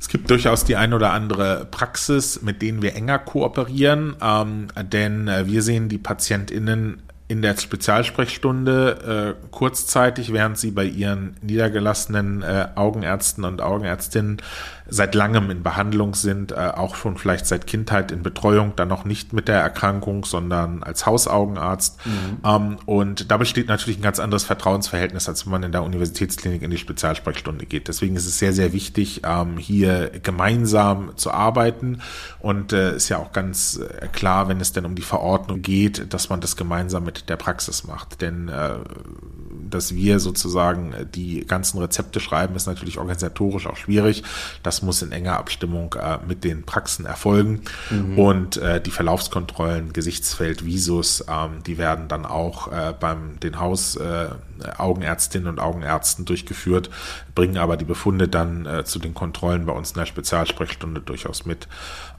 Es 0.00 0.08
gibt 0.08 0.30
durchaus 0.30 0.64
die 0.64 0.76
ein 0.76 0.92
oder 0.92 1.12
andere 1.12 1.66
Praxis, 1.70 2.40
mit 2.42 2.62
denen 2.62 2.82
wir 2.82 2.94
enger 2.94 3.18
kooperieren, 3.18 4.16
ähm, 4.22 4.68
denn 4.92 5.28
äh, 5.28 5.46
wir 5.46 5.62
sehen 5.62 5.88
die 5.88 5.98
PatientInnen 5.98 7.02
in 7.28 7.42
der 7.42 7.56
Spezialsprechstunde 7.58 9.36
äh, 9.38 9.46
kurzzeitig, 9.50 10.32
während 10.32 10.56
sie 10.56 10.70
bei 10.70 10.84
ihren 10.84 11.36
niedergelassenen 11.42 12.42
äh, 12.42 12.68
Augenärzten 12.74 13.44
und 13.44 13.60
Augenärztinnen 13.60 14.38
seit 14.90 15.14
langem 15.14 15.50
in 15.50 15.62
Behandlung 15.62 16.14
sind, 16.14 16.52
äh, 16.52 16.54
auch 16.54 16.96
schon 16.96 17.18
vielleicht 17.18 17.46
seit 17.46 17.66
Kindheit 17.66 18.10
in 18.10 18.22
Betreuung, 18.22 18.72
dann 18.76 18.88
noch 18.88 19.04
nicht 19.04 19.34
mit 19.34 19.46
der 19.46 19.60
Erkrankung, 19.60 20.24
sondern 20.24 20.82
als 20.82 21.04
Hausaugenarzt. 21.04 21.98
Mhm. 22.06 22.38
Ähm, 22.44 22.76
und 22.86 23.30
da 23.30 23.36
besteht 23.36 23.68
natürlich 23.68 23.98
ein 23.98 24.02
ganz 24.02 24.18
anderes 24.18 24.44
Vertrauensverhältnis, 24.44 25.28
als 25.28 25.44
wenn 25.44 25.52
man 25.52 25.62
in 25.64 25.72
der 25.72 25.82
Universitätsklinik 25.82 26.62
in 26.62 26.70
die 26.70 26.78
Spezialsprechstunde 26.78 27.66
geht. 27.66 27.88
Deswegen 27.88 28.16
ist 28.16 28.26
es 28.26 28.38
sehr, 28.38 28.54
sehr 28.54 28.72
wichtig, 28.72 29.20
ähm, 29.26 29.58
hier 29.58 30.10
gemeinsam 30.22 31.12
zu 31.16 31.30
arbeiten. 31.30 32.00
Und 32.40 32.72
äh, 32.72 32.96
ist 32.96 33.10
ja 33.10 33.18
auch 33.18 33.32
ganz 33.32 33.76
äh, 33.78 34.06
klar, 34.08 34.48
wenn 34.48 34.60
es 34.60 34.72
denn 34.72 34.86
um 34.86 34.94
die 34.94 35.02
Verordnung 35.02 35.60
geht, 35.60 36.14
dass 36.14 36.30
man 36.30 36.40
das 36.40 36.56
gemeinsam 36.56 37.04
mit 37.04 37.17
der 37.26 37.36
Praxis 37.36 37.84
macht. 37.84 38.20
Denn 38.20 38.48
äh, 38.48 38.78
dass 39.68 39.94
wir 39.94 40.20
sozusagen 40.20 40.94
die 41.14 41.46
ganzen 41.46 41.78
Rezepte 41.78 42.20
schreiben, 42.20 42.56
ist 42.56 42.66
natürlich 42.66 42.98
organisatorisch 42.98 43.66
auch 43.66 43.76
schwierig. 43.76 44.22
Das 44.62 44.82
muss 44.82 45.02
in 45.02 45.12
enger 45.12 45.36
Abstimmung 45.38 45.94
äh, 45.94 46.18
mit 46.26 46.44
den 46.44 46.64
Praxen 46.64 47.06
erfolgen. 47.06 47.62
Mhm. 47.90 48.18
Und 48.18 48.56
äh, 48.56 48.80
die 48.80 48.90
Verlaufskontrollen, 48.90 49.92
Gesichtsfeld, 49.92 50.64
Visus, 50.64 51.24
ähm, 51.28 51.62
die 51.66 51.78
werden 51.78 52.08
dann 52.08 52.26
auch 52.26 52.70
äh, 52.72 52.94
beim 52.98 53.40
den 53.40 53.58
Hausaugenärztinnen 53.58 55.46
äh, 55.46 55.50
und 55.50 55.60
Augenärzten 55.60 56.24
durchgeführt, 56.24 56.90
bringen 57.34 57.58
aber 57.58 57.76
die 57.76 57.84
Befunde 57.84 58.28
dann 58.28 58.66
äh, 58.66 58.84
zu 58.84 58.98
den 58.98 59.14
Kontrollen 59.14 59.66
bei 59.66 59.72
uns 59.72 59.92
in 59.92 59.98
der 59.98 60.06
Spezialsprechstunde 60.06 61.00
durchaus 61.00 61.46
mit. 61.46 61.68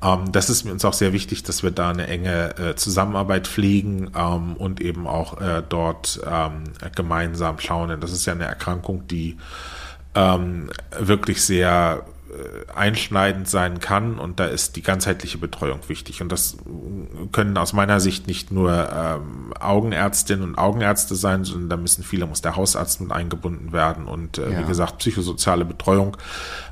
Ähm, 0.03 0.31
das 0.31 0.49
ist 0.49 0.63
mir 0.63 0.71
uns 0.71 0.85
auch 0.85 0.93
sehr 0.93 1.13
wichtig, 1.13 1.43
dass 1.43 1.63
wir 1.63 1.71
da 1.71 1.89
eine 1.89 2.07
enge 2.07 2.57
äh, 2.57 2.75
Zusammenarbeit 2.75 3.47
pflegen 3.47 4.11
ähm, 4.15 4.55
und 4.55 4.81
eben 4.81 5.07
auch 5.07 5.37
dort 5.69 6.19
ähm, 6.25 6.63
gemeinsam 6.95 7.18
gemeinsam 7.19 7.59
schauen. 7.59 7.89
Denn 7.89 7.99
das 7.99 8.11
ist 8.11 8.25
ja 8.25 8.33
eine 8.33 8.45
Erkrankung, 8.45 9.07
die 9.07 9.37
ähm, 10.15 10.69
wirklich 10.97 11.43
sehr 11.43 12.05
äh, 12.29 12.71
einschneidend 12.73 13.47
sein 13.47 13.79
kann 13.79 14.17
und 14.17 14.39
da 14.39 14.45
ist 14.45 14.75
die 14.75 14.81
ganzheitliche 14.81 15.37
Betreuung 15.37 15.81
wichtig. 15.87 16.21
Und 16.21 16.31
das 16.31 16.57
können 17.31 17.57
aus 17.57 17.73
meiner 17.73 17.99
Sicht 17.99 18.27
nicht 18.27 18.51
nur 18.51 18.89
ähm, 18.91 19.53
Augenärztinnen 19.59 20.49
und 20.49 20.57
Augenärzte 20.57 21.15
sein, 21.15 21.43
sondern 21.43 21.69
da 21.69 21.77
müssen 21.77 22.03
viele, 22.03 22.25
muss 22.25 22.41
der 22.41 22.55
Hausarzt 22.55 23.01
mit 23.01 23.11
eingebunden 23.11 23.71
werden 23.71 24.05
und 24.05 24.37
äh, 24.37 24.51
ja. 24.51 24.59
wie 24.59 24.63
gesagt, 24.63 24.97
psychosoziale 24.99 25.65
Betreuung 25.65 26.17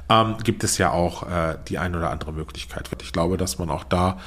ähm, 0.10 0.36
gibt 0.44 0.64
es 0.64 0.78
ja 0.78 0.92
auch 0.92 1.24
äh, 1.24 1.58
die 1.68 1.78
ein 1.78 1.96
oder 1.96 2.10
andere 2.10 2.32
Möglichkeit. 2.32 2.90
Ich 3.02 3.12
glaube, 3.12 3.38
dass 3.38 3.60
man 3.60 3.70
auch 3.70 3.84
da 3.84 4.18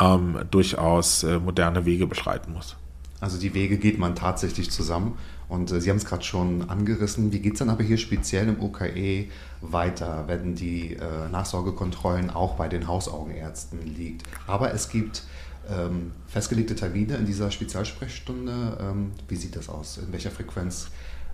ähm, 0.00 0.38
durchaus 0.50 1.24
äh, 1.24 1.38
moderne 1.38 1.84
Wege 1.84 2.06
beschreiten 2.06 2.52
muss. 2.52 2.76
Also 3.24 3.38
die 3.38 3.54
Wege 3.54 3.78
geht 3.78 3.98
man 3.98 4.14
tatsächlich 4.14 4.70
zusammen. 4.70 5.16
Und 5.48 5.72
äh, 5.72 5.80
Sie 5.80 5.88
haben 5.88 5.96
es 5.96 6.04
gerade 6.04 6.22
schon 6.22 6.68
angerissen. 6.68 7.32
Wie 7.32 7.38
geht 7.38 7.54
es 7.54 7.58
dann 7.60 7.70
aber 7.70 7.82
hier 7.82 7.96
speziell 7.96 8.48
im 8.48 8.60
UKE 8.60 9.28
weiter, 9.62 10.24
wenn 10.26 10.54
die 10.54 10.92
äh, 10.96 11.30
Nachsorgekontrollen 11.32 12.28
auch 12.28 12.56
bei 12.56 12.68
den 12.68 12.86
Hausaugenärzten 12.86 13.80
liegt? 13.96 14.24
Aber 14.46 14.74
es 14.74 14.90
gibt 14.90 15.22
ähm, 15.70 16.12
festgelegte 16.26 16.76
Termine 16.76 17.16
in 17.16 17.24
dieser 17.24 17.50
Spezialsprechstunde. 17.50 18.76
Ähm, 18.78 19.12
wie 19.26 19.36
sieht 19.36 19.56
das 19.56 19.70
aus? 19.70 19.96
In 19.96 20.12
welcher 20.12 20.30
Frequenz 20.30 20.88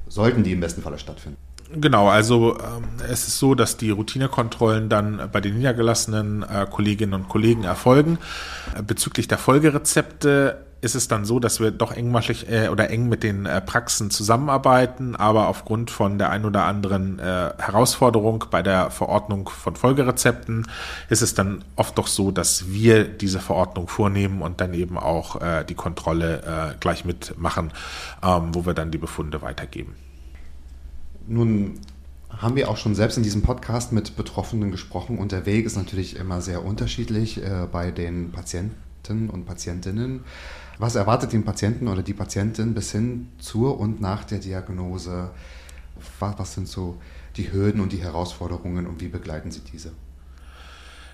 sollten 0.06 0.44
die 0.44 0.52
im 0.52 0.60
besten 0.60 0.82
Falle 0.82 0.98
stattfinden? 1.00 1.38
Genau, 1.72 2.08
also 2.08 2.56
ähm, 2.58 2.84
es 3.08 3.26
ist 3.26 3.38
so, 3.40 3.56
dass 3.56 3.76
die 3.76 3.90
Routinekontrollen 3.90 4.88
dann 4.88 5.28
bei 5.32 5.40
den 5.40 5.56
niedergelassenen 5.56 6.44
äh, 6.44 6.66
Kolleginnen 6.70 7.14
und 7.14 7.28
Kollegen 7.28 7.64
erfolgen. 7.64 8.18
Äh, 8.76 8.82
bezüglich 8.84 9.26
der 9.26 9.38
Folgerezepte 9.38 10.69
ist 10.80 10.94
es 10.94 11.08
dann 11.08 11.24
so, 11.24 11.40
dass 11.40 11.60
wir 11.60 11.70
doch 11.70 11.92
engmaschig 11.92 12.48
äh, 12.48 12.68
oder 12.68 12.90
eng 12.90 13.08
mit 13.08 13.22
den 13.22 13.46
äh, 13.46 13.60
Praxen 13.60 14.10
zusammenarbeiten, 14.10 15.14
aber 15.14 15.48
aufgrund 15.48 15.90
von 15.90 16.18
der 16.18 16.30
ein 16.30 16.44
oder 16.44 16.64
anderen 16.64 17.18
äh, 17.18 17.52
Herausforderung 17.58 18.46
bei 18.50 18.62
der 18.62 18.90
Verordnung 18.90 19.48
von 19.48 19.76
Folgerezepten 19.76 20.66
ist 21.08 21.22
es 21.22 21.34
dann 21.34 21.64
oft 21.76 21.98
doch 21.98 22.06
so, 22.06 22.30
dass 22.30 22.72
wir 22.72 23.04
diese 23.04 23.40
Verordnung 23.40 23.88
vornehmen 23.88 24.40
und 24.40 24.60
dann 24.60 24.72
eben 24.72 24.98
auch 24.98 25.40
äh, 25.40 25.64
die 25.64 25.74
Kontrolle 25.74 26.72
äh, 26.72 26.74
gleich 26.80 27.04
mitmachen, 27.04 27.72
ähm, 28.22 28.54
wo 28.54 28.64
wir 28.64 28.74
dann 28.74 28.90
die 28.90 28.98
Befunde 28.98 29.42
weitergeben. 29.42 29.94
Nun 31.26 31.78
haben 32.30 32.56
wir 32.56 32.70
auch 32.70 32.76
schon 32.76 32.94
selbst 32.94 33.18
in 33.18 33.22
diesem 33.22 33.42
Podcast 33.42 33.92
mit 33.92 34.16
Betroffenen 34.16 34.70
gesprochen 34.70 35.18
und 35.18 35.32
der 35.32 35.44
Weg 35.44 35.66
ist 35.66 35.76
natürlich 35.76 36.16
immer 36.16 36.40
sehr 36.40 36.64
unterschiedlich 36.64 37.42
äh, 37.42 37.66
bei 37.70 37.90
den 37.90 38.32
Patienten 38.32 39.28
und 39.28 39.44
Patientinnen. 39.44 40.20
Was 40.80 40.94
erwartet 40.94 41.34
den 41.34 41.44
Patienten 41.44 41.88
oder 41.88 42.02
die 42.02 42.14
Patientin 42.14 42.72
bis 42.72 42.92
hin 42.92 43.28
zur 43.38 43.78
und 43.78 44.00
nach 44.00 44.24
der 44.24 44.38
Diagnose? 44.38 45.30
Was, 46.18 46.54
sind 46.54 46.68
so 46.68 46.96
die 47.36 47.52
Hürden 47.52 47.82
und 47.82 47.92
die 47.92 48.02
Herausforderungen 48.02 48.86
und 48.86 48.98
wie 49.02 49.08
begleiten 49.08 49.50
Sie 49.50 49.60
diese? 49.60 49.92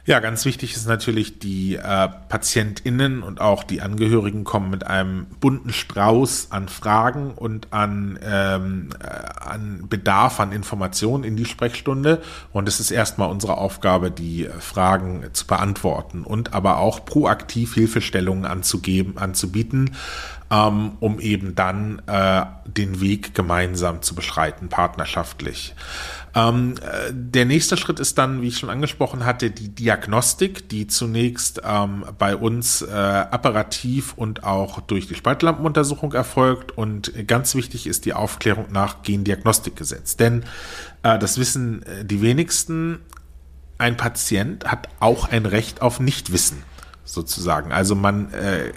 Ja, 0.06 0.20
ganz 0.20 0.44
wichtig 0.44 0.76
ist 0.76 0.86
natürlich, 0.86 1.40
die 1.40 1.74
äh, 1.74 2.08
PatientInnen 2.28 3.24
und 3.24 3.40
auch 3.40 3.64
die 3.64 3.82
Angehörigen 3.82 4.44
kommen 4.44 4.70
mit 4.70 4.86
einem 4.86 5.26
bunten 5.40 5.72
Strauß 5.72 6.52
an 6.52 6.68
Fragen 6.68 7.32
und 7.32 7.72
an, 7.72 8.16
ähm, 8.22 8.90
äh, 9.02 9.08
an 9.44 9.88
Bedarf 9.88 10.38
an 10.38 10.52
Informationen 10.52 11.24
in 11.24 11.34
die 11.34 11.44
Sprechstunde. 11.44 12.22
Und 12.52 12.68
es 12.68 12.78
ist 12.78 12.92
erstmal 12.92 13.30
unsere 13.30 13.58
Aufgabe, 13.58 14.12
die 14.12 14.48
Fragen 14.60 15.24
zu 15.32 15.44
beantworten 15.48 16.22
und 16.22 16.54
aber 16.54 16.78
auch 16.78 17.04
proaktiv 17.04 17.74
Hilfestellungen 17.74 18.44
anzugeben, 18.44 19.18
anzubieten 19.18 19.90
ähm, 20.50 20.92
um 21.00 21.18
eben 21.20 21.54
dann 21.54 22.02
äh, 22.06 22.44
den 22.66 23.00
Weg 23.00 23.34
gemeinsam 23.34 24.02
zu 24.02 24.14
beschreiten, 24.14 24.68
partnerschaftlich. 24.68 25.74
Ähm, 26.36 26.74
äh, 26.82 27.12
der 27.12 27.46
nächste 27.46 27.78
Schritt 27.78 27.98
ist 27.98 28.18
dann, 28.18 28.42
wie 28.42 28.48
ich 28.48 28.58
schon 28.58 28.68
angesprochen 28.68 29.24
hatte, 29.24 29.50
die 29.50 29.70
Diagnostik, 29.70 30.68
die 30.68 30.86
zunächst 30.86 31.62
ähm, 31.64 32.04
bei 32.18 32.36
uns 32.36 32.82
äh, 32.82 32.92
apparativ 32.92 34.12
und 34.14 34.44
auch 34.44 34.80
durch 34.80 35.08
die 35.08 35.14
Spaltlampenuntersuchung 35.14 36.12
erfolgt. 36.12 36.76
Und 36.76 37.26
ganz 37.26 37.54
wichtig 37.54 37.86
ist 37.86 38.04
die 38.04 38.12
Aufklärung 38.12 38.66
nach 38.70 39.02
Gendiagnostikgesetz. 39.02 40.16
Denn 40.16 40.44
äh, 41.02 41.18
das 41.18 41.38
wissen 41.38 41.82
äh, 41.84 42.04
die 42.04 42.20
wenigsten, 42.20 42.98
ein 43.78 43.96
Patient 43.96 44.66
hat 44.66 44.88
auch 45.00 45.30
ein 45.30 45.46
Recht 45.46 45.80
auf 45.80 46.00
Nichtwissen 46.00 46.62
sozusagen. 47.06 47.72
Also 47.72 47.94
man 47.94 48.32
äh, 48.32 48.72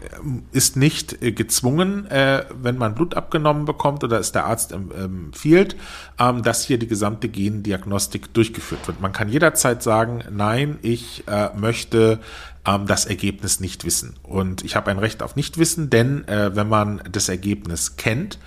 ist 0.51 0.77
nicht 0.77 1.21
äh, 1.21 1.31
gezwungen, 1.31 2.05
äh, 2.09 2.45
wenn 2.61 2.77
man 2.77 2.95
Blut 2.95 3.15
abgenommen 3.15 3.65
bekommt 3.65 4.03
oder 4.03 4.19
es 4.19 4.31
der 4.31 4.45
Arzt 4.45 4.71
empfiehlt, 4.71 5.75
ähm, 6.19 6.43
dass 6.43 6.63
hier 6.63 6.77
die 6.77 6.87
gesamte 6.87 7.27
Gendiagnostik 7.27 8.33
durchgeführt 8.33 8.87
wird. 8.87 9.01
Man 9.01 9.11
kann 9.11 9.29
jederzeit 9.29 9.83
sagen, 9.83 10.23
nein, 10.31 10.77
ich 10.83 11.27
äh, 11.27 11.49
möchte 11.55 12.19
ähm, 12.65 12.85
das 12.85 13.05
Ergebnis 13.05 13.59
nicht 13.59 13.83
wissen. 13.83 14.15
Und 14.23 14.63
ich 14.63 14.75
habe 14.75 14.91
ein 14.91 14.99
Recht 14.99 15.23
auf 15.23 15.35
Nichtwissen, 15.35 15.89
denn 15.89 16.27
äh, 16.27 16.55
wenn 16.55 16.69
man 16.69 17.01
das 17.11 17.29
Ergebnis 17.29 17.97
kennt, 17.97 18.37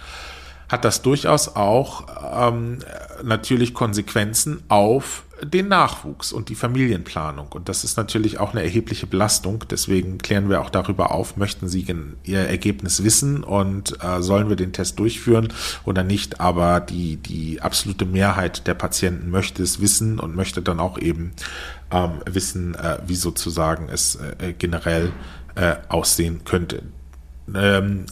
hat 0.69 0.85
das 0.85 1.03
durchaus 1.03 1.55
auch 1.55 2.07
ähm, 2.35 2.79
natürlich 3.23 3.75
Konsequenzen 3.75 4.63
auf 4.69 5.25
den 5.45 5.69
Nachwuchs 5.69 6.33
und 6.33 6.49
die 6.49 6.55
Familienplanung. 6.55 7.49
Und 7.49 7.69
das 7.69 7.85
ist 7.85 7.97
natürlich 7.97 8.39
auch 8.39 8.53
eine 8.53 8.63
erhebliche 8.63 9.07
Belastung. 9.07 9.65
Deswegen 9.71 10.19
klären 10.19 10.49
wir 10.49 10.61
auch 10.61 10.71
darüber 10.71 11.11
auf, 11.11 11.37
möchten 11.37 11.69
Sie 11.69 11.85
Ihr 12.25 12.41
Ergebnis 12.41 13.03
wissen 13.03 13.43
und 13.43 14.03
äh, 14.03 14.23
sollen 14.23 14.49
wir 14.49 14.57
den 14.57 14.73
Test 14.73 14.99
durchführen 14.99 15.53
oder 15.85 16.05
nicht. 16.05 16.41
Aber 16.41 16.81
die, 16.81 17.17
die 17.17 17.61
absolute 17.61 18.07
Mehrheit 18.07 18.67
der 18.67 18.75
Patienten 18.75 19.31
möchte 19.31 19.63
es 19.63 19.81
wissen 19.81 20.21
und 20.21 20.37
möchte 20.37 20.63
dann 20.63 20.79
auch 20.79 20.99
eben 20.99 21.33
ähm, 21.91 22.21
wissen, 22.25 22.75
äh, 22.77 22.99
wie 23.07 23.17
sozusagen 23.17 23.89
es 23.89 24.17
äh, 24.39 24.53
generell 24.53 25.13
äh, 25.57 25.75
aussehen 25.89 26.43
könnte. 26.45 26.83
Ähm, 27.53 28.07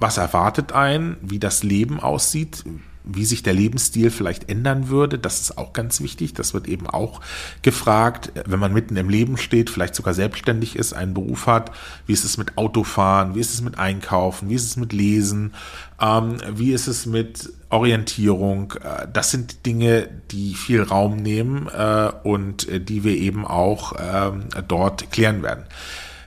was 0.00 0.18
erwartet 0.18 0.72
einen, 0.72 1.16
wie 1.22 1.38
das 1.38 1.62
Leben 1.62 2.00
aussieht, 2.00 2.64
wie 3.04 3.26
sich 3.26 3.42
der 3.42 3.52
Lebensstil 3.52 4.10
vielleicht 4.10 4.48
ändern 4.48 4.88
würde. 4.88 5.18
Das 5.18 5.40
ist 5.40 5.58
auch 5.58 5.72
ganz 5.74 6.00
wichtig. 6.00 6.32
Das 6.32 6.54
wird 6.54 6.66
eben 6.66 6.88
auch 6.88 7.20
gefragt, 7.62 8.32
wenn 8.46 8.58
man 8.58 8.72
mitten 8.72 8.96
im 8.96 9.10
Leben 9.10 9.36
steht, 9.36 9.68
vielleicht 9.68 9.94
sogar 9.94 10.14
selbstständig 10.14 10.76
ist, 10.76 10.94
einen 10.94 11.12
Beruf 11.12 11.46
hat. 11.46 11.70
Wie 12.06 12.14
ist 12.14 12.24
es 12.24 12.38
mit 12.38 12.56
Autofahren? 12.56 13.34
Wie 13.34 13.40
ist 13.40 13.52
es 13.52 13.60
mit 13.60 13.78
Einkaufen? 13.78 14.48
Wie 14.48 14.54
ist 14.54 14.64
es 14.64 14.76
mit 14.76 14.92
Lesen? 14.92 15.52
Ähm, 16.00 16.38
wie 16.50 16.72
ist 16.72 16.86
es 16.86 17.04
mit 17.04 17.50
Orientierung? 17.68 18.72
Äh, 18.82 19.06
das 19.12 19.30
sind 19.30 19.66
Dinge, 19.66 20.08
die 20.30 20.54
viel 20.54 20.82
Raum 20.82 21.16
nehmen 21.16 21.68
äh, 21.68 22.10
und 22.22 22.68
äh, 22.68 22.80
die 22.80 23.04
wir 23.04 23.16
eben 23.16 23.46
auch 23.46 23.92
ähm, 24.00 24.44
dort 24.66 25.12
klären 25.12 25.42
werden. 25.42 25.64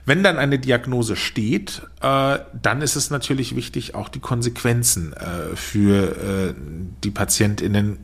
Wenn 0.08 0.22
dann 0.22 0.38
eine 0.38 0.58
Diagnose 0.58 1.16
steht, 1.16 1.82
äh, 2.00 2.38
dann 2.62 2.80
ist 2.80 2.96
es 2.96 3.10
natürlich 3.10 3.54
wichtig, 3.54 3.94
auch 3.94 4.08
die 4.08 4.20
Konsequenzen 4.20 5.12
äh, 5.12 5.54
für 5.54 6.16
äh, 6.16 6.54
die 7.04 7.10
PatientInnen 7.10 7.98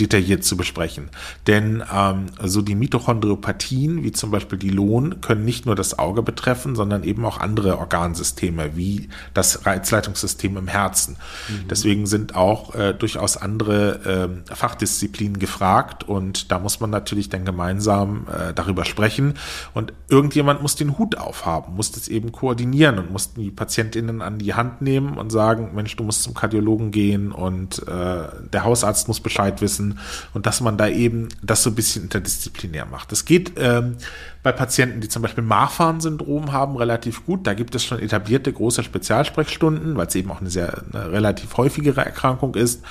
detailliert 0.00 0.44
zu 0.44 0.56
besprechen. 0.56 1.10
Denn 1.46 1.82
ähm, 1.92 2.26
so 2.42 2.62
die 2.62 2.74
Mitochondriopathien, 2.74 4.02
wie 4.02 4.12
zum 4.12 4.30
Beispiel 4.30 4.58
die 4.58 4.70
Lohn, 4.70 5.20
können 5.20 5.44
nicht 5.44 5.66
nur 5.66 5.74
das 5.74 5.98
Auge 5.98 6.22
betreffen, 6.22 6.74
sondern 6.74 7.02
eben 7.04 7.24
auch 7.24 7.38
andere 7.38 7.78
Organsysteme, 7.78 8.76
wie 8.76 9.08
das 9.34 9.66
Reizleitungssystem 9.66 10.56
im 10.56 10.68
Herzen. 10.68 11.16
Mhm. 11.48 11.68
Deswegen 11.68 12.06
sind 12.06 12.34
auch 12.34 12.74
äh, 12.74 12.94
durchaus 12.94 13.36
andere 13.36 14.40
äh, 14.48 14.54
Fachdisziplinen 14.54 15.38
gefragt 15.38 16.08
und 16.08 16.50
da 16.50 16.58
muss 16.58 16.80
man 16.80 16.90
natürlich 16.90 17.28
dann 17.28 17.44
gemeinsam 17.44 18.26
äh, 18.28 18.54
darüber 18.54 18.84
sprechen 18.84 19.34
und 19.74 19.92
irgendjemand 20.08 20.62
muss 20.62 20.76
den 20.76 20.96
Hut 20.96 21.18
aufhaben, 21.18 21.74
muss 21.74 21.92
das 21.92 22.08
eben 22.08 22.32
koordinieren 22.32 22.98
und 22.98 23.12
muss 23.12 23.34
die 23.34 23.50
PatientInnen 23.50 24.22
an 24.22 24.38
die 24.38 24.54
Hand 24.54 24.80
nehmen 24.80 25.18
und 25.18 25.30
sagen, 25.30 25.72
Mensch, 25.74 25.94
du 25.96 26.04
musst 26.04 26.22
zum 26.22 26.32
Kardiologen 26.32 26.90
gehen 26.90 27.32
und 27.32 27.86
äh, 27.86 28.28
der 28.52 28.64
Hausarzt 28.64 29.08
muss 29.08 29.20
Bescheid 29.20 29.57
wissen 29.60 29.98
und 30.34 30.46
dass 30.46 30.60
man 30.60 30.76
da 30.76 30.88
eben 30.88 31.28
das 31.42 31.62
so 31.62 31.70
ein 31.70 31.74
bisschen 31.74 32.04
interdisziplinär 32.04 32.86
macht. 32.86 33.12
Das 33.12 33.24
geht 33.24 33.52
ähm, 33.56 33.96
bei 34.42 34.52
Patienten, 34.52 35.00
die 35.00 35.08
zum 35.08 35.22
Beispiel 35.22 35.44
Marfan-Syndrom 35.44 36.52
haben, 36.52 36.76
relativ 36.76 37.26
gut. 37.26 37.46
Da 37.46 37.54
gibt 37.54 37.74
es 37.74 37.84
schon 37.84 37.98
etablierte 37.98 38.52
große 38.52 38.82
Spezialsprechstunden, 38.82 39.96
weil 39.96 40.06
es 40.06 40.14
eben 40.14 40.30
auch 40.30 40.40
eine 40.40 40.50
sehr 40.50 40.82
eine 40.92 41.12
relativ 41.12 41.56
häufigere 41.56 42.04
Erkrankung 42.04 42.54
ist. 42.54 42.82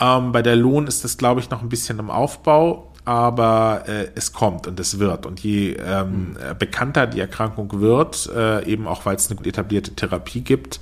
Ähm, 0.00 0.32
bei 0.32 0.42
der 0.42 0.56
Lohn 0.56 0.86
ist 0.86 1.04
das, 1.04 1.16
glaube 1.16 1.40
ich, 1.40 1.50
noch 1.50 1.62
ein 1.62 1.68
bisschen 1.68 1.98
im 1.98 2.10
Aufbau 2.10 2.90
aber 3.04 3.84
äh, 3.86 4.08
es 4.14 4.32
kommt 4.32 4.66
und 4.66 4.80
es 4.80 4.98
wird. 4.98 5.26
Und 5.26 5.40
je 5.40 5.74
ähm, 5.74 6.30
mhm. 6.30 6.58
bekannter 6.58 7.06
die 7.06 7.20
Erkrankung 7.20 7.80
wird, 7.80 8.30
äh, 8.34 8.64
eben 8.64 8.86
auch 8.86 9.04
weil 9.04 9.16
es 9.16 9.30
eine 9.30 9.44
etablierte 9.44 9.94
Therapie 9.94 10.40
gibt, 10.40 10.80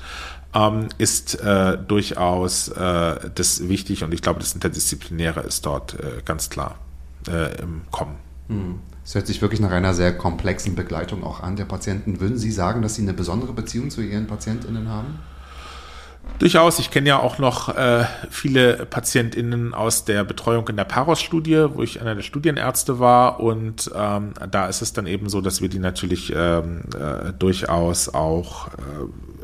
ähm, 0.54 0.88
ist 0.98 1.40
äh, 1.40 1.78
durchaus 1.78 2.68
äh, 2.68 3.30
das 3.34 3.68
wichtig 3.68 4.04
und 4.04 4.12
ich 4.12 4.22
glaube, 4.22 4.40
das 4.40 4.54
Interdisziplinäre 4.54 5.40
ist 5.40 5.66
dort 5.66 5.94
äh, 5.94 6.22
ganz 6.24 6.50
klar 6.50 6.76
äh, 7.28 7.60
im 7.60 7.82
Kommen. 7.90 8.16
Mhm. 8.48 8.80
Es 9.04 9.14
hört 9.14 9.26
sich 9.26 9.42
wirklich 9.42 9.60
nach 9.60 9.72
einer 9.72 9.94
sehr 9.94 10.16
komplexen 10.16 10.76
Begleitung 10.76 11.24
auch 11.24 11.40
an 11.40 11.56
der 11.56 11.64
Patienten. 11.64 12.20
Würden 12.20 12.38
Sie 12.38 12.52
sagen, 12.52 12.82
dass 12.82 12.94
Sie 12.94 13.02
eine 13.02 13.12
besondere 13.12 13.52
Beziehung 13.52 13.90
zu 13.90 14.00
Ihren 14.00 14.28
PatientInnen 14.28 14.88
haben? 14.88 15.18
Durchaus. 16.38 16.78
Ich 16.78 16.90
kenne 16.90 17.08
ja 17.08 17.18
auch 17.18 17.38
noch 17.38 17.76
äh, 17.76 18.04
viele 18.30 18.86
PatientInnen 18.86 19.74
aus 19.74 20.04
der 20.04 20.24
Betreuung 20.24 20.68
in 20.68 20.76
der 20.76 20.84
Paros-Studie, 20.84 21.66
wo 21.74 21.82
ich 21.82 22.00
einer 22.00 22.14
der 22.14 22.22
Studienärzte 22.22 23.00
war. 23.00 23.40
Und 23.40 23.90
ähm, 23.94 24.32
da 24.50 24.66
ist 24.66 24.82
es 24.82 24.92
dann 24.92 25.06
eben 25.06 25.28
so, 25.28 25.40
dass 25.40 25.60
wir 25.60 25.68
die 25.68 25.78
natürlich 25.80 26.32
ähm, 26.34 26.82
äh, 26.94 27.32
durchaus 27.32 28.08
auch 28.08 28.68
äh, 28.68 29.41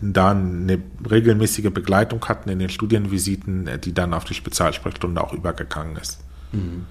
da 0.00 0.30
eine 0.30 0.80
regelmäßige 1.08 1.70
Begleitung 1.70 2.24
hatten 2.26 2.48
in 2.48 2.58
den 2.58 2.68
Studienvisiten, 2.68 3.68
die 3.82 3.92
dann 3.92 4.14
auf 4.14 4.24
die 4.24 4.34
Spezialsprechstunde 4.34 5.22
auch 5.22 5.32
übergegangen 5.32 5.96
ist. 5.96 6.20
Mhm. 6.52 6.86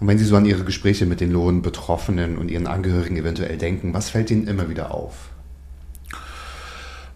Und 0.00 0.08
wenn 0.08 0.18
Sie 0.18 0.24
so 0.24 0.36
an 0.36 0.46
Ihre 0.46 0.64
Gespräche 0.64 1.04
mit 1.04 1.20
den 1.20 1.30
Lohnbetroffenen 1.30 2.38
und 2.38 2.50
Ihren 2.50 2.66
Angehörigen 2.66 3.16
eventuell 3.16 3.58
denken, 3.58 3.92
was 3.92 4.08
fällt 4.08 4.30
Ihnen 4.30 4.46
immer 4.46 4.68
wieder 4.70 4.94
auf? 4.94 5.30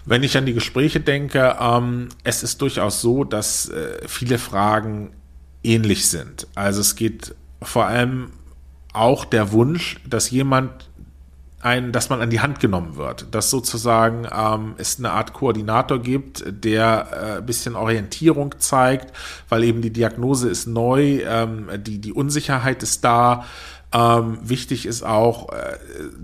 Wenn 0.05 0.23
ich 0.23 0.37
an 0.37 0.45
die 0.45 0.53
Gespräche 0.53 1.01
denke, 1.01 1.57
ähm, 1.59 2.09
es 2.25 2.43
ist 2.43 2.61
durchaus 2.61 3.01
so, 3.01 3.25
dass 3.25 3.71
äh, 3.71 4.07
viele 4.07 4.37
Fragen 4.37 5.13
ähnlich 5.63 6.07
sind. 6.09 6.47
Also 6.55 6.83
es 6.83 6.95
geht 6.95 7.35
vor 7.63 7.87
allem 7.87 8.29
auch 8.93 9.25
der 9.25 9.53
Wunsch, 9.53 9.97
dass 10.07 10.31
jemand 10.31 10.91
ein, 11.65 11.93
dass 11.93 12.11
man 12.11 12.21
an 12.21 12.31
die 12.31 12.41
Hand 12.41 12.61
genommen 12.61 12.97
wird, 12.97 13.27
dass 13.31 13.51
sozusagen 13.51 14.27
ähm, 14.31 14.75
es 14.77 14.99
eine 14.99 15.13
Art 15.13 15.33
Koordinator 15.33 15.99
gibt, 15.99 16.45
der 16.47 17.39
äh, 17.39 17.43
bisschen 17.43 17.75
Orientierung 17.75 18.55
zeigt, 18.59 19.17
weil 19.49 19.65
eben 19.65 19.81
die 19.81 19.93
Diagnose 19.93 20.49
ist 20.49 20.67
neu, 20.67 21.23
ähm, 21.27 21.69
die, 21.79 22.01
die 22.01 22.13
Unsicherheit 22.13 22.83
ist 22.83 23.05
da. 23.05 23.45
Ähm, 23.95 24.39
wichtig 24.43 24.87
ist 24.87 25.05
auch, 25.05 25.53
äh, 25.53 25.79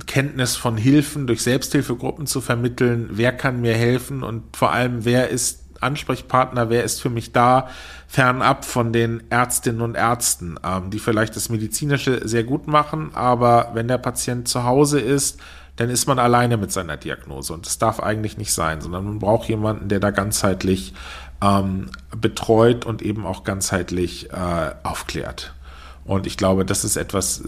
Kenntnis 0.06 0.56
von 0.56 0.76
Hilfen 0.76 1.26
durch 1.26 1.42
Selbsthilfegruppen 1.42 2.26
zu 2.26 2.40
vermitteln. 2.40 3.08
Wer 3.12 3.32
kann 3.32 3.60
mir 3.60 3.74
helfen 3.74 4.22
und 4.22 4.56
vor 4.56 4.72
allem, 4.72 5.04
wer 5.04 5.28
ist 5.28 5.59
Ansprechpartner, 5.80 6.70
wer 6.70 6.84
ist 6.84 7.00
für 7.00 7.10
mich 7.10 7.32
da, 7.32 7.68
fernab 8.06 8.64
von 8.64 8.92
den 8.92 9.22
Ärztinnen 9.30 9.80
und 9.80 9.94
Ärzten, 9.94 10.56
ähm, 10.64 10.90
die 10.90 10.98
vielleicht 10.98 11.36
das 11.36 11.48
Medizinische 11.48 12.26
sehr 12.26 12.44
gut 12.44 12.66
machen, 12.66 13.10
aber 13.14 13.70
wenn 13.74 13.88
der 13.88 13.98
Patient 13.98 14.48
zu 14.48 14.64
Hause 14.64 15.00
ist, 15.00 15.40
dann 15.76 15.88
ist 15.88 16.06
man 16.06 16.18
alleine 16.18 16.56
mit 16.56 16.72
seiner 16.72 16.96
Diagnose 16.96 17.54
und 17.54 17.64
das 17.64 17.78
darf 17.78 18.00
eigentlich 18.00 18.36
nicht 18.36 18.52
sein, 18.52 18.80
sondern 18.80 19.04
man 19.04 19.18
braucht 19.18 19.48
jemanden, 19.48 19.88
der 19.88 20.00
da 20.00 20.10
ganzheitlich 20.10 20.92
ähm, 21.42 21.90
betreut 22.14 22.84
und 22.84 23.00
eben 23.00 23.24
auch 23.24 23.44
ganzheitlich 23.44 24.30
äh, 24.30 24.72
aufklärt. 24.82 25.54
Und 26.10 26.26
ich 26.26 26.36
glaube, 26.36 26.64
das 26.64 26.82
ist 26.82 26.96
etwas, 26.96 27.40
äh, 27.40 27.44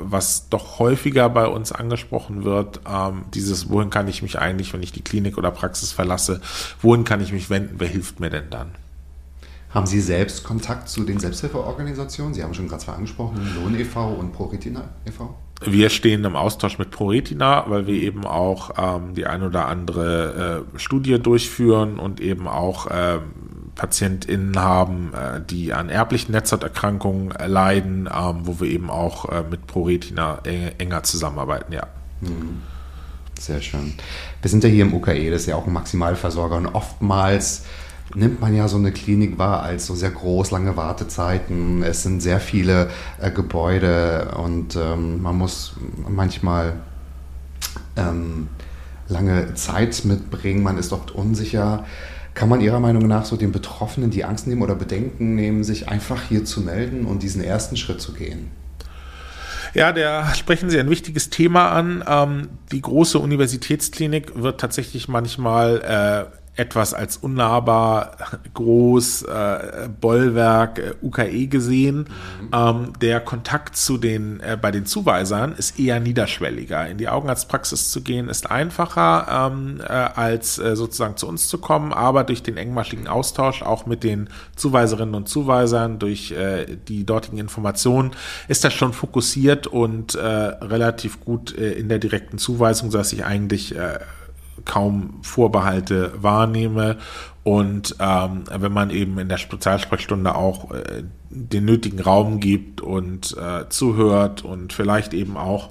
was 0.00 0.48
doch 0.48 0.80
häufiger 0.80 1.28
bei 1.28 1.46
uns 1.46 1.70
angesprochen 1.70 2.42
wird. 2.42 2.80
Ähm, 2.84 3.22
dieses, 3.32 3.70
wohin 3.70 3.88
kann 3.88 4.08
ich 4.08 4.20
mich 4.20 4.36
eigentlich, 4.36 4.72
wenn 4.72 4.82
ich 4.82 4.90
die 4.90 5.02
Klinik 5.02 5.38
oder 5.38 5.52
Praxis 5.52 5.92
verlasse, 5.92 6.40
wohin 6.82 7.04
kann 7.04 7.20
ich 7.20 7.32
mich 7.32 7.50
wenden, 7.50 7.76
wer 7.78 7.86
hilft 7.86 8.18
mir 8.18 8.28
denn 8.28 8.50
dann? 8.50 8.72
Haben 9.72 9.86
Sie 9.86 10.00
selbst 10.00 10.42
Kontakt 10.42 10.88
zu 10.88 11.04
den 11.04 11.20
Selbsthilfeorganisationen? 11.20 12.34
Sie 12.34 12.42
haben 12.42 12.52
schon 12.52 12.66
gerade 12.66 12.82
zwei 12.82 12.94
angesprochen, 12.94 13.48
Lohn 13.54 13.78
e.V. 13.78 14.08
und 14.14 14.32
ProRetina 14.32 14.88
e.V. 15.06 15.32
Wir 15.64 15.88
stehen 15.88 16.24
im 16.24 16.34
Austausch 16.34 16.78
mit 16.78 16.90
ProRetina, 16.90 17.66
weil 17.68 17.86
wir 17.86 17.94
eben 17.94 18.26
auch 18.26 18.72
ähm, 18.76 19.14
die 19.14 19.26
ein 19.26 19.44
oder 19.44 19.68
andere 19.68 20.66
äh, 20.74 20.78
Studie 20.80 21.20
durchführen 21.20 22.00
und 22.00 22.20
eben 22.20 22.48
auch 22.48 22.88
ähm, 22.90 23.20
PatientInnen 23.74 24.58
haben, 24.58 25.12
äh, 25.14 25.40
die 25.40 25.72
an 25.72 25.88
erblichen 25.88 26.32
Netzhauterkrankungen 26.32 27.32
äh, 27.32 27.46
leiden, 27.46 28.08
ähm, 28.12 28.40
wo 28.42 28.60
wir 28.60 28.68
eben 28.68 28.90
auch 28.90 29.26
äh, 29.30 29.42
mit 29.48 29.66
ProRetina 29.66 30.40
enger 30.78 31.02
zusammenarbeiten, 31.02 31.72
ja. 31.72 31.86
Mhm. 32.20 32.62
Sehr 33.38 33.62
schön. 33.62 33.94
Wir 34.42 34.50
sind 34.50 34.64
ja 34.64 34.70
hier 34.70 34.84
im 34.84 34.92
UKE, 34.92 35.30
das 35.30 35.42
ist 35.42 35.46
ja 35.46 35.56
auch 35.56 35.66
ein 35.66 35.72
Maximalversorger 35.72 36.56
und 36.56 36.66
oftmals 36.66 37.64
nimmt 38.14 38.40
man 38.40 38.54
ja 38.54 38.68
so 38.68 38.76
eine 38.76 38.92
Klinik 38.92 39.38
wahr 39.38 39.62
als 39.62 39.86
so 39.86 39.94
sehr 39.94 40.10
groß, 40.10 40.50
lange 40.50 40.76
Wartezeiten. 40.76 41.82
Es 41.82 42.02
sind 42.02 42.20
sehr 42.20 42.40
viele 42.40 42.90
äh, 43.20 43.30
Gebäude 43.30 44.32
und 44.36 44.76
ähm, 44.76 45.22
man 45.22 45.38
muss 45.38 45.74
manchmal 46.08 46.74
ähm, 47.96 48.48
lange 49.08 49.54
Zeit 49.54 50.04
mitbringen. 50.04 50.62
Man 50.62 50.78
ist 50.78 50.92
oft 50.92 51.10
unsicher. 51.12 51.84
Kann 52.34 52.48
man 52.48 52.60
Ihrer 52.60 52.80
Meinung 52.80 53.06
nach 53.06 53.24
so 53.24 53.36
den 53.36 53.52
Betroffenen 53.52 54.10
die 54.10 54.24
Angst 54.24 54.46
nehmen 54.46 54.62
oder 54.62 54.74
Bedenken 54.74 55.34
nehmen, 55.34 55.64
sich 55.64 55.88
einfach 55.88 56.22
hier 56.28 56.44
zu 56.44 56.60
melden 56.60 57.04
und 57.04 57.22
diesen 57.22 57.42
ersten 57.42 57.76
Schritt 57.76 58.00
zu 58.00 58.12
gehen? 58.12 58.50
Ja, 59.74 59.92
da 59.92 60.34
sprechen 60.34 60.68
Sie 60.70 60.78
ein 60.80 60.90
wichtiges 60.90 61.30
Thema 61.30 61.70
an. 61.70 62.02
Ähm, 62.06 62.48
die 62.72 62.80
große 62.80 63.18
Universitätsklinik 63.18 64.40
wird 64.40 64.60
tatsächlich 64.60 65.08
manchmal 65.08 66.30
äh, 66.32 66.39
etwas 66.56 66.94
als 66.94 67.16
unnahbar 67.16 68.16
groß, 68.54 69.22
äh, 69.22 69.88
Bollwerk, 70.00 70.78
äh, 70.78 70.94
UKE 71.02 71.46
gesehen. 71.46 72.06
Mhm. 72.40 72.48
Ähm, 72.52 72.92
der 73.00 73.20
Kontakt 73.20 73.76
zu 73.76 73.98
den, 73.98 74.40
äh, 74.40 74.58
bei 74.60 74.70
den 74.70 74.84
Zuweisern 74.84 75.52
ist 75.52 75.78
eher 75.78 76.00
niederschwelliger. 76.00 76.88
In 76.88 76.98
die 76.98 77.08
Augenarztpraxis 77.08 77.90
zu 77.90 78.02
gehen 78.02 78.28
ist 78.28 78.50
einfacher, 78.50 79.50
ähm, 79.52 79.80
äh, 79.80 79.92
als 79.92 80.58
äh, 80.58 80.76
sozusagen 80.76 81.16
zu 81.16 81.28
uns 81.28 81.48
zu 81.48 81.58
kommen, 81.58 81.92
aber 81.92 82.24
durch 82.24 82.42
den 82.42 82.56
engmaschigen 82.56 83.08
Austausch 83.08 83.62
auch 83.62 83.86
mit 83.86 84.04
den 84.04 84.28
Zuweiserinnen 84.56 85.14
und 85.14 85.28
Zuweisern, 85.28 85.98
durch 85.98 86.32
äh, 86.32 86.66
die 86.88 87.06
dortigen 87.06 87.38
Informationen, 87.38 88.10
ist 88.48 88.64
das 88.64 88.74
schon 88.74 88.92
fokussiert 88.92 89.66
und 89.66 90.14
äh, 90.14 90.20
relativ 90.20 91.20
gut 91.20 91.56
äh, 91.56 91.72
in 91.72 91.88
der 91.88 91.98
direkten 91.98 92.38
Zuweisung, 92.38 92.90
sodass 92.90 93.12
ich 93.12 93.24
eigentlich 93.24 93.76
äh, 93.76 93.98
kaum 94.64 95.20
Vorbehalte 95.22 96.12
wahrnehme. 96.20 96.98
Und 97.42 97.96
ähm, 98.00 98.44
wenn 98.50 98.72
man 98.72 98.90
eben 98.90 99.18
in 99.18 99.28
der 99.28 99.38
Spezialsprechstunde 99.38 100.34
auch 100.34 100.72
äh, 100.72 101.04
den 101.30 101.64
nötigen 101.64 102.00
Raum 102.00 102.40
gibt 102.40 102.80
und 102.80 103.36
äh, 103.36 103.68
zuhört 103.68 104.44
und 104.44 104.72
vielleicht 104.72 105.14
eben 105.14 105.36
auch 105.36 105.70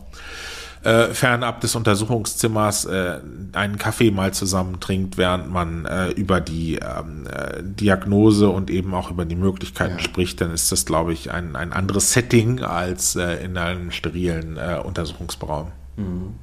äh, 0.84 1.08
fernab 1.14 1.60
des 1.62 1.76
Untersuchungszimmers 1.76 2.86
äh, 2.86 3.20
einen 3.52 3.78
Kaffee 3.78 4.12
mal 4.12 4.34
zusammen 4.34 4.80
trinkt, 4.80 5.18
während 5.18 5.52
man 5.52 5.86
äh, 5.86 6.10
über 6.12 6.40
die 6.40 6.76
ähm, 6.76 7.28
äh, 7.28 7.62
Diagnose 7.62 8.48
und 8.50 8.70
eben 8.70 8.94
auch 8.94 9.12
über 9.12 9.26
die 9.26 9.36
Möglichkeiten 9.36 9.98
ja. 9.98 10.04
spricht, 10.04 10.40
dann 10.40 10.52
ist 10.52 10.72
das, 10.72 10.86
glaube 10.86 11.12
ich, 11.12 11.32
ein, 11.32 11.56
ein 11.56 11.74
anderes 11.74 12.14
Setting 12.14 12.62
als 12.62 13.16
äh, 13.16 13.44
in 13.44 13.58
einem 13.58 13.92
sterilen 13.92 14.58
äh, 14.58 14.80
Untersuchungsraum. 14.82 15.68
Mhm. 15.98 16.36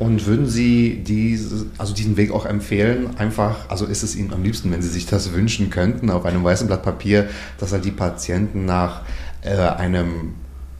Und 0.00 0.24
würden 0.24 0.48
Sie 0.48 1.02
diese, 1.06 1.66
also 1.76 1.92
diesen 1.92 2.16
Weg 2.16 2.32
auch 2.32 2.46
empfehlen? 2.46 3.18
Einfach, 3.18 3.68
also 3.68 3.84
ist 3.84 4.02
es 4.02 4.16
Ihnen 4.16 4.32
am 4.32 4.42
liebsten, 4.42 4.72
wenn 4.72 4.80
Sie 4.80 4.88
sich 4.88 5.04
das 5.04 5.34
wünschen 5.34 5.68
könnten, 5.68 6.08
auf 6.08 6.24
einem 6.24 6.42
weißen 6.42 6.66
Blatt 6.66 6.82
Papier, 6.82 7.28
dass 7.58 7.72
halt 7.72 7.84
die 7.84 7.90
Patienten 7.90 8.64
nach 8.64 9.02
äh, 9.42 9.58
einem 9.58 10.36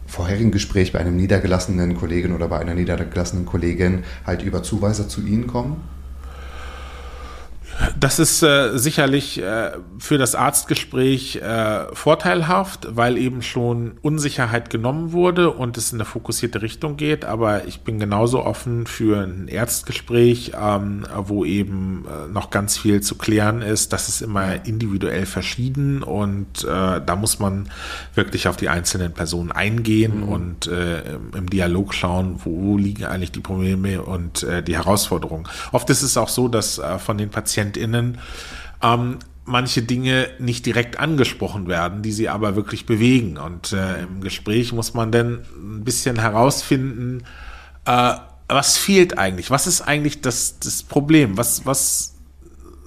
vorherigen 0.07 0.51
Gespräch 0.51 0.93
bei 0.93 1.01
einem 1.01 1.17
niedergelassenen 1.17 1.99
Kollegen 1.99 2.35
oder 2.35 2.49
bei 2.49 2.61
einer 2.61 2.75
niedergelassenen 2.75 3.45
Kollegin 3.45 4.05
halt 4.25 4.43
über 4.43 4.63
Zuweiser 4.63 5.07
zu 5.07 5.21
Ihnen 5.21 5.47
kommen? 5.47 5.83
Das 7.99 8.19
ist 8.19 8.43
äh, 8.43 8.77
sicherlich 8.79 9.43
äh, 9.43 9.73
für 9.99 10.19
das 10.19 10.35
Arztgespräch 10.35 11.37
äh, 11.37 11.95
vorteilhaft, 11.95 12.89
weil 12.91 13.17
eben 13.17 13.43
schon 13.43 13.93
Unsicherheit 14.03 14.71
genommen 14.71 15.13
wurde 15.13 15.51
und 15.51 15.77
es 15.77 15.93
in 15.93 15.99
eine 15.99 16.05
fokussierte 16.05 16.63
Richtung 16.63 16.97
geht. 16.97 17.25
Aber 17.25 17.67
ich 17.67 17.81
bin 17.81 17.99
genauso 17.99 18.45
offen 18.45 18.87
für 18.87 19.23
ein 19.23 19.49
Ärztgespräch, 19.49 20.53
ähm, 20.61 21.07
wo 21.17 21.45
eben 21.45 22.05
äh, 22.07 22.33
noch 22.33 22.51
ganz 22.51 22.77
viel 22.79 23.01
zu 23.01 23.17
klären 23.17 23.63
ist. 23.63 23.93
Das 23.93 24.09
ist 24.09 24.21
immer 24.21 24.67
individuell 24.67 25.27
verschieden 25.27 26.03
und 26.03 26.65
äh, 26.65 27.01
da 27.05 27.17
muss 27.17 27.39
man 27.39 27.71
wirklich 28.15 28.49
auf 28.49 28.57
die 28.57 28.69
einzelnen 28.69 29.13
Personen 29.13 29.53
eingehen 29.53 30.23
mhm. 30.23 30.29
und 30.29 30.67
äh, 30.67 31.03
im 31.37 31.49
Dialog 31.49 31.95
schauen, 31.95 32.41
wo 32.45 32.77
liegen 32.77 33.05
eigentlich 33.05 33.33
die 33.33 33.41
Probleme 33.41 34.03
und 34.03 34.47
die 34.67 34.77
Herausforderungen. 34.77 35.47
Oft 35.73 35.91
ist 35.91 36.03
es 36.03 36.17
auch 36.17 36.29
so, 36.29 36.49
dass 36.49 36.81
von 36.99 37.19
den 37.19 37.31
Patienten 37.31 37.70
KlientInnen 37.73 38.19
ähm, 38.83 39.19
manche 39.45 39.83
Dinge 39.83 40.29
nicht 40.39 40.67
direkt 40.67 40.99
angesprochen 40.99 41.67
werden, 41.67 42.03
die 42.03 42.13
sie 42.13 42.29
aber 42.29 42.57
wirklich 42.57 42.87
bewegen. 42.87 43.37
Und 43.37 43.73
äh, 43.73 44.03
im 44.03 44.21
Gespräch 44.21 44.73
muss 44.73 44.95
man 44.95 45.11
dann 45.11 45.41
ein 45.57 45.85
bisschen 45.85 46.19
herausfinden, 46.19 47.25
äh, 47.85 48.15
was 48.49 48.77
fehlt 48.77 49.19
eigentlich? 49.19 49.51
Was 49.51 49.67
ist 49.67 49.83
eigentlich 49.83 50.21
das, 50.21 50.59
das 50.59 50.83
Problem? 50.83 51.37
Was, 51.37 51.67
was 51.67 52.17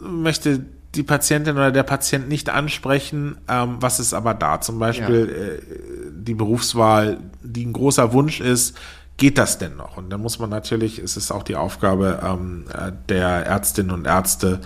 möchte 0.02 0.66
die 0.96 1.04
Patientin 1.04 1.56
oder 1.56 1.72
der 1.72 1.84
Patient 1.84 2.28
nicht 2.28 2.50
ansprechen? 2.50 3.38
Ähm, 3.48 3.78
was 3.80 4.00
ist 4.00 4.14
aber 4.14 4.34
da? 4.34 4.62
Zum 4.62 4.80
Beispiel 4.80 5.30
ja. 5.30 5.44
äh, 5.44 6.12
die 6.12 6.34
Berufswahl, 6.34 7.20
die 7.42 7.66
ein 7.66 7.74
großer 7.74 8.14
Wunsch 8.14 8.40
ist, 8.40 8.78
geht 9.18 9.38
das 9.38 9.58
denn 9.58 9.76
noch? 9.76 9.98
Und 9.98 10.10
dann 10.10 10.22
muss 10.22 10.40
man 10.40 10.50
natürlich, 10.50 11.00
es 11.00 11.18
ist 11.18 11.32
auch 11.32 11.44
die 11.44 11.56
Aufgabe 11.56 12.22
ähm, 12.24 12.66
äh, 12.74 12.92
der 13.10 13.46
Ärztinnen 13.46 13.92
und 13.92 14.06
Ärzte, 14.06 14.62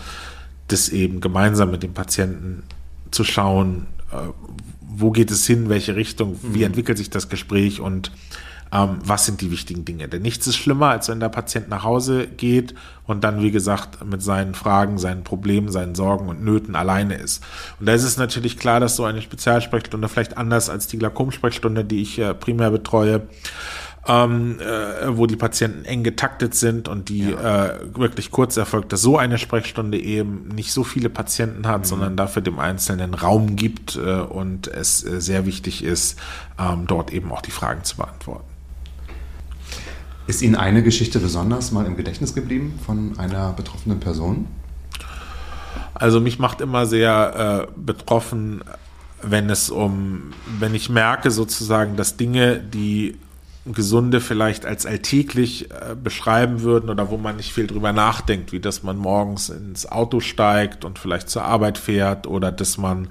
das 0.68 0.90
eben 0.90 1.22
gemeinsam 1.22 1.72
mit 1.72 1.84
dem 1.84 1.94
Patienten 1.94 2.64
zu 3.12 3.24
schauen, 3.24 3.88
äh, 4.12 4.18
wo 4.82 5.12
geht 5.12 5.32
es 5.32 5.46
hin, 5.46 5.70
welche 5.70 5.96
Richtung, 5.96 6.40
wie 6.42 6.60
mhm. 6.60 6.66
entwickelt 6.66 6.98
sich 6.98 7.10
das 7.10 7.30
Gespräch 7.30 7.80
und 7.82 8.12
ähm, 8.72 8.98
was 9.04 9.26
sind 9.26 9.42
die 9.42 9.52
wichtigen 9.52 9.86
Dinge. 9.86 10.08
Denn 10.08 10.22
nichts 10.22 10.48
ist 10.48 10.58
schlimmer, 10.58 10.88
als 10.90 11.08
wenn 11.10 11.20
der 11.20 11.30
Patient 11.30 11.70
nach 11.70 11.84
Hause 11.84 12.28
geht 12.28 12.74
und 13.06 13.24
dann, 13.24 13.42
wie 13.42 13.52
gesagt, 13.52 14.04
mit 14.06 14.22
seinen 14.22 14.56
Fragen, 14.56 14.98
seinen 14.98 15.24
Problemen, 15.24 15.72
seinen 15.72 15.96
Sorgen 15.96 16.28
und 16.28 16.44
Nöten 16.44 16.76
alleine 16.76 17.16
ist. 17.16 17.44
Und 17.80 17.86
da 17.86 17.94
ist 17.94 18.04
es 18.04 18.18
natürlich 18.18 18.58
klar, 18.58 18.80
dass 18.80 18.96
so 18.96 19.06
eine 19.06 19.22
Spezialsprechstunde 19.22 20.10
vielleicht 20.10 20.38
anders 20.38 20.70
als 20.70 20.88
die 20.88 20.98
Glaukomsprechstunde, 20.98 21.86
die 21.86 22.02
ich 22.02 22.20
äh, 22.20 22.34
primär 22.34 22.72
betreue, 22.72 23.28
ähm, 24.08 24.60
äh, 24.60 25.18
wo 25.18 25.26
die 25.26 25.36
Patienten 25.36 25.86
eng 25.86 26.04
getaktet 26.04 26.56
sind 26.56 26.88
und 26.88 27.10
die 27.10 27.32
ja. 27.32 27.66
äh, 27.66 27.80
wirklich 27.96 28.32
kurz 28.32 28.56
erfolgt, 28.56 28.94
dass 28.94 29.02
so 29.02 29.18
eine 29.18 29.38
Sprechstunde 29.38 30.00
eben 30.00 30.48
nicht 30.50 30.72
so 30.72 30.84
viele 30.84 31.10
Patienten 31.10 31.68
hat, 31.68 31.82
mhm. 31.82 31.86
sondern 31.86 32.18
dafür 32.18 32.42
dem 32.42 32.60
Einzelnen 32.60 33.14
Raum 33.14 33.56
gibt 33.56 33.98
äh, 33.98 34.22
und 34.22 34.68
es 34.68 35.04
äh, 35.04 35.20
sehr 35.20 35.46
wichtig 35.46 35.84
ist, 35.84 36.18
ähm, 36.58 36.86
dort 36.88 37.12
eben 37.12 37.32
auch 37.32 37.42
die 37.42 37.52
Fragen 37.52 37.84
zu 37.84 37.98
beantworten. 37.98 38.46
Ist 40.28 40.42
Ihnen 40.42 40.56
eine 40.56 40.84
Geschichte 40.84 41.20
besonders 41.20 41.72
mal 41.72 41.86
im 41.86 41.96
Gedächtnis 41.96 42.34
geblieben 42.34 42.80
von 42.86 43.18
einer 43.18 43.54
betroffenen 43.54 44.00
Person? 44.00 44.48
Also 45.94 46.20
mich 46.20 46.38
macht 46.38 46.62
immer 46.62 46.86
sehr 46.86 47.68
äh, 47.70 47.80
betroffen, 47.80 48.62
wenn 49.22 49.50
es 49.50 49.70
um, 49.70 50.34
wenn 50.60 50.76
ich 50.76 50.90
merke 50.90 51.32
sozusagen, 51.32 51.96
dass 51.96 52.18
Dinge, 52.18 52.60
die 52.60 53.16
Gesunde 53.74 54.22
vielleicht 54.22 54.66
als 54.66 54.86
alltäglich 54.86 55.72
äh, 55.72 55.96
beschreiben 55.96 56.62
würden 56.62 56.90
oder 56.90 57.10
wo 57.10 57.18
man 57.18 57.38
nicht 57.38 57.54
viel 57.54 57.68
drüber 57.68 57.94
nachdenkt, 57.94 58.52
wie 58.52 58.60
dass 58.60 58.84
man 58.84 58.98
morgens 58.98 59.50
ins 59.50 59.86
Auto 59.86 60.20
steigt 60.20 60.86
und 60.86 61.00
vielleicht 61.00 61.30
zur 61.30 61.44
Arbeit 61.44 61.78
fährt 61.78 62.28
oder 62.28 62.52
dass 62.52 62.78
man 62.78 63.10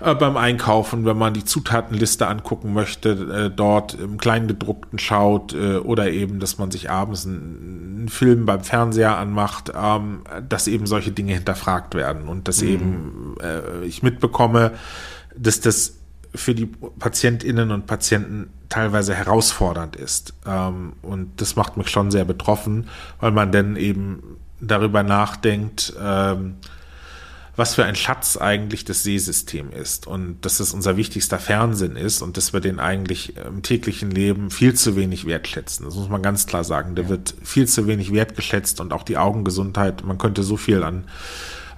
äh, 0.00 0.14
beim 0.14 0.36
Einkaufen, 0.36 1.04
wenn 1.04 1.16
man 1.16 1.34
die 1.34 1.44
Zutatenliste 1.44 2.26
angucken 2.26 2.72
möchte, 2.72 3.10
äh, 3.10 3.50
dort 3.54 3.94
im 3.94 4.18
Kleingedruckten 4.18 4.98
schaut 4.98 5.54
äh, 5.54 5.76
oder 5.76 6.10
eben, 6.10 6.38
dass 6.38 6.58
man 6.58 6.70
sich 6.70 6.90
abends 6.90 7.26
einen, 7.26 7.96
einen 7.98 8.08
Film 8.08 8.46
beim 8.46 8.62
Fernseher 8.62 9.16
anmacht, 9.16 9.72
ähm, 9.74 10.22
dass 10.48 10.68
eben 10.68 10.86
solche 10.86 11.12
Dinge 11.12 11.34
hinterfragt 11.34 11.94
werden 11.94 12.28
und 12.28 12.48
dass 12.48 12.62
mhm. 12.62 12.68
eben 12.68 13.34
äh, 13.42 13.84
ich 13.84 14.02
mitbekomme, 14.02 14.72
dass 15.36 15.60
das 15.60 15.95
für 16.36 16.54
die 16.54 16.66
Patientinnen 16.66 17.70
und 17.70 17.86
Patienten 17.86 18.50
teilweise 18.68 19.14
herausfordernd 19.14 19.96
ist. 19.96 20.34
Ähm, 20.46 20.94
und 21.02 21.40
das 21.40 21.56
macht 21.56 21.76
mich 21.76 21.88
schon 21.88 22.10
sehr 22.10 22.24
betroffen, 22.24 22.88
weil 23.20 23.32
man 23.32 23.52
dann 23.52 23.76
eben 23.76 24.38
darüber 24.60 25.02
nachdenkt, 25.02 25.92
ähm, 26.00 26.56
was 27.56 27.74
für 27.74 27.86
ein 27.86 27.96
Schatz 27.96 28.36
eigentlich 28.36 28.84
das 28.84 29.02
Seesystem 29.02 29.70
ist 29.72 30.06
und 30.06 30.44
dass 30.44 30.60
es 30.60 30.74
unser 30.74 30.98
wichtigster 30.98 31.38
Fernsehen 31.38 31.96
ist 31.96 32.20
und 32.20 32.36
dass 32.36 32.52
wir 32.52 32.60
den 32.60 32.78
eigentlich 32.78 33.34
im 33.36 33.62
täglichen 33.62 34.10
Leben 34.10 34.50
viel 34.50 34.74
zu 34.74 34.94
wenig 34.94 35.24
wertschätzen. 35.24 35.86
Das 35.86 35.94
muss 35.94 36.10
man 36.10 36.20
ganz 36.20 36.46
klar 36.46 36.64
sagen. 36.64 36.94
Der 36.94 37.04
ja. 37.04 37.10
wird 37.10 37.34
viel 37.42 37.66
zu 37.66 37.86
wenig 37.86 38.12
wertgeschätzt 38.12 38.78
und 38.80 38.92
auch 38.92 39.04
die 39.04 39.16
Augengesundheit. 39.16 40.04
Man 40.04 40.18
könnte 40.18 40.42
so 40.42 40.58
viel 40.58 40.82
an 40.82 41.04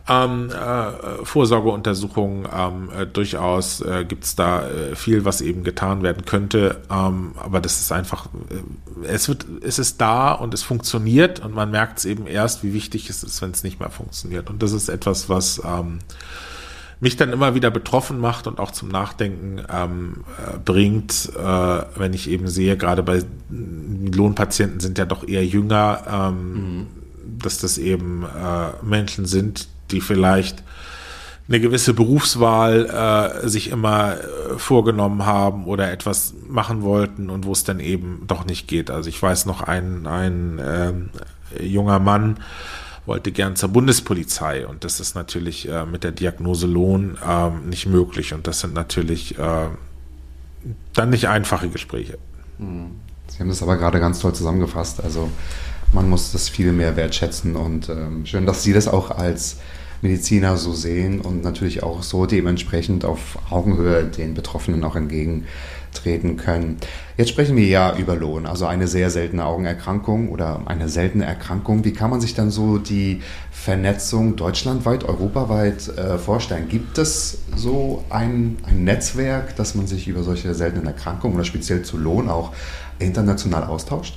ähm, 0.08 0.50
äh, 0.50 1.24
Vorsorgeuntersuchungen. 1.24 2.48
Ähm, 2.52 2.90
äh, 2.96 3.06
durchaus 3.06 3.80
äh, 3.80 4.04
gibt 4.04 4.24
es 4.24 4.36
da 4.36 4.68
äh, 4.68 4.96
viel, 4.96 5.24
was 5.24 5.40
eben 5.40 5.64
getan 5.64 6.02
werden 6.02 6.24
könnte. 6.24 6.80
Ähm, 6.90 7.32
aber 7.36 7.60
das 7.60 7.80
ist 7.80 7.92
einfach, 7.92 8.26
äh, 9.02 9.06
es 9.06 9.28
wird, 9.28 9.46
es 9.62 9.78
ist 9.78 10.00
da 10.00 10.32
und 10.32 10.54
es 10.54 10.62
funktioniert 10.62 11.40
und 11.40 11.54
man 11.54 11.70
merkt 11.70 11.98
es 11.98 12.04
eben 12.04 12.26
erst, 12.26 12.62
wie 12.62 12.72
wichtig 12.72 13.10
es 13.10 13.22
ist, 13.22 13.42
wenn 13.42 13.50
es 13.50 13.62
nicht 13.62 13.80
mehr 13.80 13.90
funktioniert. 13.90 14.50
Und 14.50 14.62
das 14.62 14.72
ist 14.72 14.88
etwas, 14.88 15.28
was 15.28 15.62
ähm, 15.64 15.98
mich 17.00 17.16
dann 17.16 17.32
immer 17.32 17.54
wieder 17.54 17.70
betroffen 17.70 18.18
macht 18.18 18.46
und 18.46 18.58
auch 18.58 18.70
zum 18.70 18.88
Nachdenken 18.88 19.62
ähm, 19.72 20.24
äh, 20.38 20.58
bringt, 20.58 21.30
äh, 21.36 21.82
wenn 21.96 22.12
ich 22.12 22.28
eben 22.28 22.48
sehe, 22.48 22.76
gerade 22.76 23.02
bei 23.02 23.22
Lohnpatienten 23.50 24.80
sind 24.80 24.98
ja 24.98 25.04
doch 25.04 25.26
eher 25.26 25.44
jünger, 25.44 26.02
ähm, 26.10 26.52
mhm. 26.52 26.86
dass 27.38 27.58
das 27.58 27.78
eben 27.78 28.24
äh, 28.24 28.84
Menschen 28.84 29.26
sind, 29.26 29.68
die 29.92 30.01
vielleicht 30.01 30.62
eine 31.48 31.61
gewisse 31.61 31.94
Berufswahl 31.94 33.40
äh, 33.42 33.48
sich 33.48 33.70
immer 33.70 34.16
äh, 34.16 34.59
vorgenommen 34.59 35.24
haben 35.24 35.64
oder 35.64 35.90
etwas 35.90 36.35
machen 36.46 36.83
wollten 36.83 37.31
und 37.31 37.46
wo 37.46 37.53
es 37.53 37.64
dann 37.64 37.81
eben 37.81 38.24
doch 38.27 38.44
nicht 38.44 38.68
geht. 38.68 38.90
Also 38.90 39.09
ich 39.09 39.20
weiß 39.20 39.46
noch, 39.46 39.62
ein, 39.62 40.07
ein 40.07 40.59
äh, 40.59 41.64
junger 41.64 41.98
Mann 42.01 42.38
wollte 43.07 43.33
gern 43.33 43.57
zur 43.57 43.70
Bundespolizei 43.70 44.66
und 44.66 44.85
das 44.85 45.01
ist 45.01 45.14
natürlich 45.14 45.66
äh, 45.66 45.87
mit 45.87 46.05
der 46.05 46.12
Diagnose 46.12 46.66
Lohn 46.66 47.16
äh, 47.27 47.51
nicht 47.66 47.87
möglich 47.87 48.35
und 48.35 48.46
das 48.46 48.61
sind 48.61 48.74
natürlich 48.74 49.38
äh, 49.38 49.68
dann 50.92 51.11
nicht 51.11 51.29
einfache 51.29 51.70
Gespräche. 51.70 52.18
Hm. 52.59 52.90
Sie 53.29 53.38
haben 53.40 53.48
das 53.48 53.62
aber 53.62 53.79
gerade 53.79 54.01
ganz 54.01 54.20
toll 54.20 54.35
zusammengefasst. 54.35 55.03
Also 55.03 55.31
man 55.92 56.09
muss 56.09 56.33
das 56.33 56.48
viel 56.48 56.72
mehr 56.72 56.96
wertschätzen 56.96 57.57
und 57.57 57.88
ähm, 57.88 58.27
schön, 58.27 58.46
dass 58.46 58.62
Sie 58.62 58.72
das 58.72 58.88
auch 58.88 59.11
als 59.11 59.57
Mediziner 60.03 60.57
so 60.57 60.72
sehen 60.72 61.20
und 61.20 61.42
natürlich 61.42 61.83
auch 61.83 62.03
so 62.03 62.27
dementsprechend 62.27 63.05
auf 63.05 63.38
Augenhöhe 63.51 64.05
den 64.05 64.35
Betroffenen 64.35 64.85
auch 64.85 64.94
entgegentreten 64.94 66.37
können. 66.37 66.77
Jetzt 67.16 67.31
sprechen 67.31 67.57
wir 67.57 67.66
ja 67.66 67.96
über 67.96 68.14
Lohn, 68.14 68.46
also 68.46 68.66
eine 68.66 68.87
sehr 68.87 69.11
seltene 69.11 69.44
Augenerkrankung 69.44 70.29
oder 70.29 70.62
eine 70.66 70.88
seltene 70.88 71.24
Erkrankung. 71.24 71.85
Wie 71.85 71.92
kann 71.92 72.11
man 72.11 72.20
sich 72.20 72.35
dann 72.35 72.51
so 72.51 72.79
die 72.79 73.22
Vernetzung 73.51 74.37
deutschlandweit, 74.37 75.03
europaweit 75.03 75.88
äh, 75.88 76.18
vorstellen? 76.18 76.68
Gibt 76.68 76.98
es 76.98 77.38
so 77.57 78.05
ein, 78.09 78.59
ein 78.64 78.85
Netzwerk, 78.85 79.57
dass 79.57 79.74
man 79.74 79.88
sich 79.88 80.07
über 80.07 80.22
solche 80.22 80.55
seltenen 80.55 80.87
Erkrankungen 80.87 81.35
oder 81.35 81.44
speziell 81.44 81.83
zu 81.83 81.98
Lohn 81.98 82.29
auch 82.29 82.53
international 83.01 83.64
austauscht? 83.64 84.14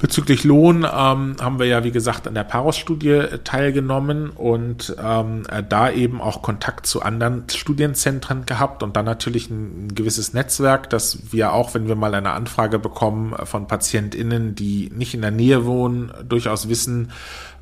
Bezüglich 0.00 0.44
Lohn 0.44 0.84
ähm, 0.84 1.36
haben 1.40 1.58
wir 1.58 1.66
ja, 1.66 1.82
wie 1.82 1.90
gesagt, 1.90 2.28
an 2.28 2.34
der 2.34 2.44
Paros-Studie 2.44 3.10
äh, 3.10 3.38
teilgenommen 3.38 4.30
und 4.30 4.94
ähm, 5.02 5.44
äh, 5.50 5.62
da 5.68 5.90
eben 5.90 6.20
auch 6.20 6.42
Kontakt 6.42 6.86
zu 6.86 7.02
anderen 7.02 7.44
Studienzentren 7.48 8.46
gehabt 8.46 8.82
und 8.82 8.96
dann 8.96 9.04
natürlich 9.04 9.50
ein, 9.50 9.86
ein, 9.86 9.94
gewisses 9.94 10.34
Netzwerk, 10.34 10.88
dass 10.90 11.32
wir 11.32 11.52
auch, 11.52 11.74
wenn 11.74 11.88
wir 11.88 11.96
mal 11.96 12.14
eine 12.14 12.30
Anfrage 12.30 12.78
bekommen 12.78 13.34
von 13.44 13.66
PatientInnen, 13.66 14.54
die 14.54 14.90
nicht 14.94 15.14
in 15.14 15.22
der 15.22 15.32
Nähe 15.32 15.66
wohnen, 15.66 16.12
durchaus 16.28 16.68
wissen, 16.68 17.10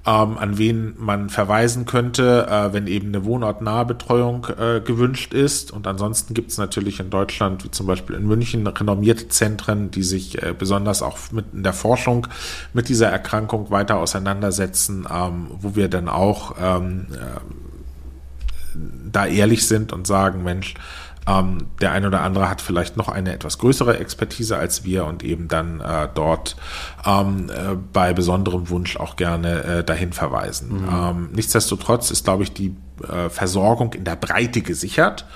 ähm, 0.06 0.38
an 0.38 0.56
wen 0.56 0.94
man 0.98 1.30
verweisen 1.30 1.84
könnte, 1.84 2.46
äh, 2.48 2.72
wenn 2.72 2.86
eben 2.86 3.08
eine 3.08 3.24
wohnortnahe 3.24 3.84
Betreuung 3.84 4.46
äh, 4.58 4.80
gewünscht 4.80 5.34
ist. 5.34 5.72
Und 5.72 5.86
ansonsten 5.86 6.32
gibt 6.32 6.52
es 6.52 6.58
natürlich 6.58 7.00
in 7.00 7.10
Deutschland, 7.10 7.64
wie 7.64 7.70
zum 7.72 7.86
Beispiel 7.86 8.14
in 8.14 8.26
München, 8.26 8.66
renommierte 8.66 9.28
Zentren, 9.28 9.90
die 9.90 10.04
sich 10.04 10.40
äh, 10.42 10.54
besonders 10.56 11.02
auch 11.02 11.18
mit 11.32 11.46
in 11.52 11.64
der 11.64 11.72
Forschung 11.72 12.28
mit 12.72 12.88
dieser 12.88 13.08
Erkrankung 13.08 13.70
weiter 13.70 13.96
auseinandersetzen, 13.96 15.06
ähm, 15.12 15.48
wo 15.50 15.74
wir 15.74 15.88
dann 15.88 16.08
auch 16.08 16.54
ähm, 16.60 17.06
äh, 17.12 17.40
da 19.10 19.26
ehrlich 19.26 19.66
sind 19.66 19.92
und 19.92 20.06
sagen, 20.06 20.44
Mensch, 20.44 20.74
ähm, 21.26 21.66
der 21.80 21.92
eine 21.92 22.06
oder 22.06 22.22
andere 22.22 22.48
hat 22.48 22.60
vielleicht 22.60 22.96
noch 22.96 23.08
eine 23.08 23.32
etwas 23.32 23.58
größere 23.58 23.98
Expertise 23.98 24.56
als 24.56 24.84
wir 24.84 25.04
und 25.06 25.24
eben 25.24 25.48
dann 25.48 25.80
äh, 25.80 26.08
dort 26.14 26.56
ähm, 27.04 27.50
äh, 27.50 27.76
bei 27.92 28.12
besonderem 28.12 28.68
Wunsch 28.68 28.96
auch 28.96 29.16
gerne 29.16 29.64
äh, 29.64 29.84
dahin 29.84 30.12
verweisen. 30.12 30.82
Mhm. 30.82 30.88
Ähm, 30.90 31.28
nichtsdestotrotz 31.32 32.10
ist, 32.10 32.24
glaube 32.24 32.44
ich, 32.44 32.52
die 32.52 32.76
äh, 33.02 33.28
Versorgung 33.28 33.92
in 33.94 34.04
der 34.04 34.16
Breite 34.16 34.62
gesichert 34.62 35.26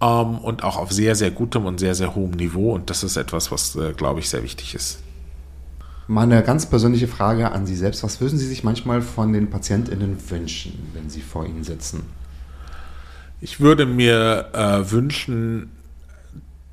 ähm, 0.00 0.38
und 0.38 0.62
auch 0.62 0.76
auf 0.76 0.92
sehr, 0.92 1.14
sehr 1.14 1.30
gutem 1.30 1.66
und 1.66 1.80
sehr, 1.80 1.94
sehr 1.94 2.14
hohem 2.14 2.32
Niveau. 2.32 2.74
Und 2.74 2.90
das 2.90 3.02
ist 3.02 3.16
etwas, 3.16 3.50
was, 3.50 3.76
äh, 3.76 3.92
glaube 3.92 4.20
ich, 4.20 4.28
sehr 4.28 4.42
wichtig 4.42 4.74
ist. 4.74 4.98
Mal 6.06 6.22
eine 6.22 6.42
ganz 6.42 6.66
persönliche 6.66 7.06
Frage 7.06 7.52
an 7.52 7.66
Sie 7.66 7.76
selbst. 7.76 8.02
Was 8.02 8.20
würden 8.20 8.36
Sie 8.36 8.46
sich 8.46 8.64
manchmal 8.64 9.00
von 9.00 9.32
den 9.32 9.48
PatientInnen 9.48 10.18
wünschen, 10.28 10.90
wenn 10.92 11.08
Sie 11.08 11.20
vor 11.20 11.46
Ihnen 11.46 11.62
sitzen? 11.62 12.02
Ich 13.40 13.60
würde 13.60 13.86
mir 13.86 14.50
äh, 14.52 14.90
wünschen, 14.90 15.72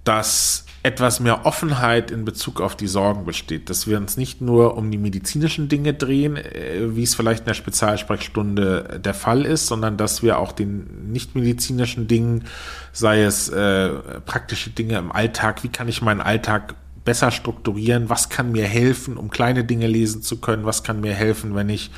dass 0.03 0.65
etwas 0.84 1.19
mehr 1.19 1.45
Offenheit 1.45 2.12
in 2.12 2.23
Bezug 2.23 2.62
auf 2.62 2.75
die 2.75 2.88
Sorgen 2.88 3.25
besteht, 3.25 3.69
dass 3.69 3.88
wir 3.88 3.97
uns 3.97 4.15
nicht 4.15 4.39
nur 4.39 4.77
um 4.77 4.89
die 4.89 4.97
medizinischen 4.97 5.67
Dinge 5.67 5.93
drehen, 5.93 6.38
äh, 6.38 6.95
wie 6.95 7.03
es 7.03 7.15
vielleicht 7.15 7.41
in 7.41 7.47
der 7.47 7.53
Spezialsprechstunde 7.53 8.99
der 9.03 9.13
Fall 9.13 9.45
ist, 9.45 9.67
sondern 9.67 9.97
dass 9.97 10.23
wir 10.23 10.39
auch 10.39 10.51
den 10.51 11.12
nichtmedizinischen 11.12 12.08
Dingen, 12.08 12.45
sei 12.93 13.23
es 13.23 13.49
äh, 13.49 13.89
praktische 14.25 14.69
Dinge 14.69 14.97
im 14.97 15.12
Alltag, 15.12 15.63
wie 15.63 15.69
kann 15.69 15.88
ich 15.88 16.01
meinen 16.01 16.21
Alltag 16.21 16.75
besser 17.03 17.32
strukturieren, 17.32 18.10
was 18.10 18.30
kann 18.30 18.51
mir 18.51 18.65
helfen, 18.65 19.15
um 19.15 19.30
kleine 19.30 19.63
Dinge 19.63 19.88
lesen 19.88 20.21
zu 20.21 20.41
können, 20.41 20.65
was 20.65 20.84
kann 20.84 20.99
mir 20.99 21.13
helfen, 21.13 21.56
wenn 21.56 21.69
ich 21.69 21.89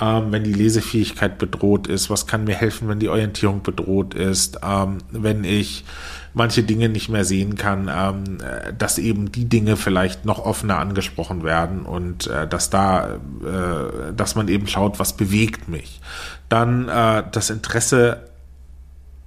ähm, 0.00 0.32
wenn 0.32 0.44
die 0.44 0.52
Lesefähigkeit 0.52 1.38
bedroht 1.38 1.86
ist, 1.86 2.10
was 2.10 2.26
kann 2.26 2.44
mir 2.44 2.54
helfen, 2.54 2.88
wenn 2.88 2.98
die 2.98 3.08
Orientierung 3.08 3.62
bedroht 3.62 4.14
ist, 4.14 4.60
ähm, 4.62 4.98
wenn 5.10 5.44
ich 5.44 5.84
manche 6.32 6.62
Dinge 6.62 6.88
nicht 6.88 7.08
mehr 7.08 7.24
sehen 7.24 7.56
kann, 7.56 7.90
ähm, 7.92 8.38
dass 8.78 8.98
eben 8.98 9.32
die 9.32 9.46
Dinge 9.46 9.76
vielleicht 9.76 10.24
noch 10.24 10.38
offener 10.44 10.78
angesprochen 10.78 11.42
werden 11.42 11.82
und 11.82 12.28
äh, 12.28 12.46
dass 12.46 12.70
da, 12.70 13.14
äh, 13.14 14.12
dass 14.16 14.36
man 14.36 14.48
eben 14.48 14.66
schaut, 14.66 14.98
was 14.98 15.16
bewegt 15.16 15.68
mich. 15.68 16.00
Dann 16.48 16.88
äh, 16.88 17.24
das 17.30 17.50
Interesse 17.50 18.29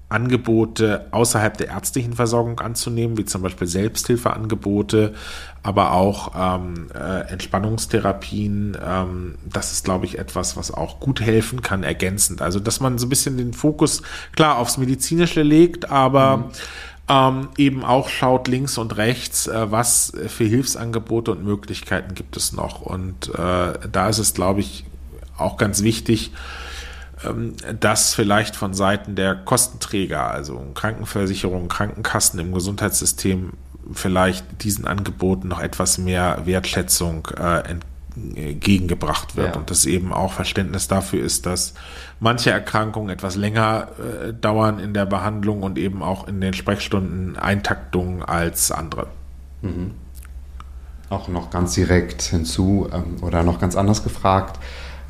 Angebote 0.09 1.07
außerhalb 1.11 1.57
der 1.57 1.69
ärztlichen 1.69 2.13
Versorgung 2.13 2.59
anzunehmen, 2.59 3.17
wie 3.17 3.25
zum 3.25 3.41
Beispiel 3.41 3.67
Selbsthilfeangebote, 3.67 5.13
aber 5.63 5.93
auch 5.93 6.33
ähm, 6.37 6.89
äh, 6.93 7.31
Entspannungstherapien. 7.31 8.77
Ähm, 8.83 9.35
das 9.43 9.71
ist, 9.71 9.85
glaube 9.85 10.05
ich, 10.05 10.19
etwas, 10.19 10.55
was 10.55 10.71
auch 10.71 10.99
gut 10.99 11.19
helfen 11.21 11.61
kann, 11.61 11.83
ergänzend. 11.83 12.41
Also, 12.41 12.59
dass 12.59 12.79
man 12.79 12.97
so 12.97 13.07
ein 13.07 13.09
bisschen 13.09 13.37
den 13.37 13.53
Fokus 13.53 14.03
klar 14.35 14.57
aufs 14.57 14.77
Medizinische 14.77 15.41
legt, 15.41 15.89
aber 15.89 16.37
mhm. 16.37 16.43
ähm, 17.09 17.47
eben 17.57 17.83
auch 17.83 18.07
schaut 18.07 18.47
links 18.47 18.77
und 18.77 18.97
rechts, 18.97 19.47
äh, 19.47 19.71
was 19.71 20.13
für 20.27 20.45
Hilfsangebote 20.45 21.31
und 21.31 21.43
Möglichkeiten 21.43 22.13
gibt 22.13 22.37
es 22.37 22.53
noch. 22.53 22.81
Und 22.81 23.29
äh, 23.29 23.73
da 23.91 24.09
ist 24.09 24.19
es, 24.19 24.35
glaube 24.35 24.59
ich, 24.59 24.85
auch 25.37 25.57
ganz 25.57 25.81
wichtig, 25.81 26.31
dass 27.79 28.13
vielleicht 28.13 28.55
von 28.55 28.73
Seiten 28.73 29.15
der 29.15 29.35
Kostenträger, 29.35 30.29
also 30.29 30.61
Krankenversicherung, 30.73 31.67
Krankenkassen 31.67 32.39
im 32.39 32.53
Gesundheitssystem, 32.53 33.53
vielleicht 33.91 34.63
diesen 34.63 34.87
Angeboten 34.87 35.47
noch 35.47 35.59
etwas 35.59 35.97
mehr 35.97 36.41
Wertschätzung 36.45 37.27
äh, 37.37 37.75
entgegengebracht 38.15 39.35
wird 39.35 39.55
ja. 39.55 39.59
und 39.59 39.69
dass 39.69 39.85
eben 39.85 40.13
auch 40.13 40.33
Verständnis 40.33 40.87
dafür 40.87 41.23
ist, 41.23 41.45
dass 41.45 41.73
manche 42.19 42.51
Erkrankungen 42.51 43.09
etwas 43.09 43.35
länger 43.35 43.89
äh, 43.99 44.33
dauern 44.33 44.79
in 44.79 44.93
der 44.93 45.05
Behandlung 45.05 45.63
und 45.63 45.77
eben 45.77 46.03
auch 46.03 46.27
in 46.27 46.39
den 46.39 46.53
Sprechstunden 46.53 47.37
Eintaktungen 47.37 48.23
als 48.23 48.71
andere. 48.71 49.07
Mhm. 49.61 49.91
Auch 51.09 51.27
noch 51.27 51.49
ganz 51.49 51.73
direkt 51.73 52.21
hinzu 52.21 52.87
ähm, 52.91 53.21
oder 53.21 53.43
noch 53.43 53.59
ganz 53.59 53.75
anders 53.75 54.03
gefragt, 54.03 54.59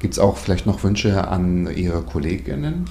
gibt 0.04 0.16
es 0.16 0.20
auch 0.20 0.38
vielleicht 0.38 0.66
noch 0.66 0.84
Wünsche 0.84 1.30
an 1.30 1.66
Ihre 1.74 2.04
Kolleginnen? 2.04 2.86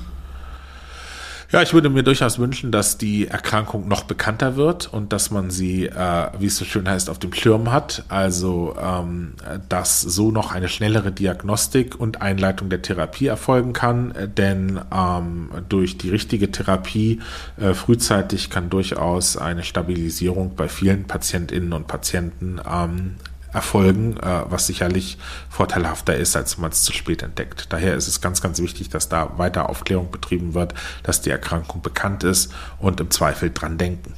Ja, 1.53 1.61
ich 1.61 1.75
würde 1.75 1.91
mir 1.91 2.03
durchaus 2.03 2.39
wünschen, 2.39 2.73
dass 2.73 2.97
die 2.97 3.29
Erkrankung 3.29 3.87
noch 3.87 4.05
bekannter 4.05 4.57
wird 4.57 4.91
und 4.91 5.13
dass 5.13 5.31
man 5.31 5.51
sie, 5.51 5.85
äh, 5.85 6.29
wie 6.39 6.47
es 6.47 6.57
so 6.57 6.65
schön 6.65 6.89
heißt, 6.89 7.11
auf 7.11 7.19
dem 7.19 7.35
Schirm 7.35 7.71
hat. 7.71 8.05
Also, 8.09 8.75
ähm, 8.81 9.35
dass 9.69 10.01
so 10.01 10.31
noch 10.31 10.53
eine 10.53 10.71
schnellere 10.71 11.13
Diagnostik 11.13 12.01
und 12.01 12.23
Einleitung 12.23 12.71
der 12.71 12.81
Therapie 12.81 13.27
erfolgen 13.27 13.75
kann. 13.75 14.15
Denn 14.39 14.81
ähm, 14.91 15.51
durch 15.69 15.99
die 15.99 16.09
richtige 16.09 16.51
Therapie 16.51 17.21
äh, 17.61 17.75
frühzeitig 17.75 18.49
kann 18.49 18.71
durchaus 18.71 19.37
eine 19.37 19.65
Stabilisierung 19.65 20.57
bei 20.57 20.69
vielen 20.69 21.05
Patientinnen 21.05 21.75
und 21.75 21.87
Patienten 21.87 22.63
ähm, 22.67 23.17
erfolgen, 23.53 24.17
äh, 24.17 24.45
was 24.49 24.67
sicherlich 24.67 25.19
vorteilhafter 25.49 26.15
ist, 26.15 26.37
als 26.37 26.59
man 26.59 26.71
es 26.71 26.83
zu 26.83 26.93
spät 26.93 27.23
entdeckt. 27.23 27.67
Daher 27.71 27.95
ist 27.95 28.09
es 28.09 28.21
ganz, 28.21 28.41
ganz 28.41 28.61
wichtig, 28.61 28.89
dass 28.89 29.09
da 29.09 29.39
weiter 29.39 29.69
Aufklärung 29.69 30.11
betrieben 30.11 30.55
wird, 30.55 30.75
dass 31.03 31.21
die 31.21 31.31
Erkrankung 31.31 31.83
bekannt 31.83 32.25
ist 32.25 32.53
und 32.79 33.01
im 33.01 33.11
Zweifel 33.11 33.51
dran 33.51 33.79
denken. 33.79 34.15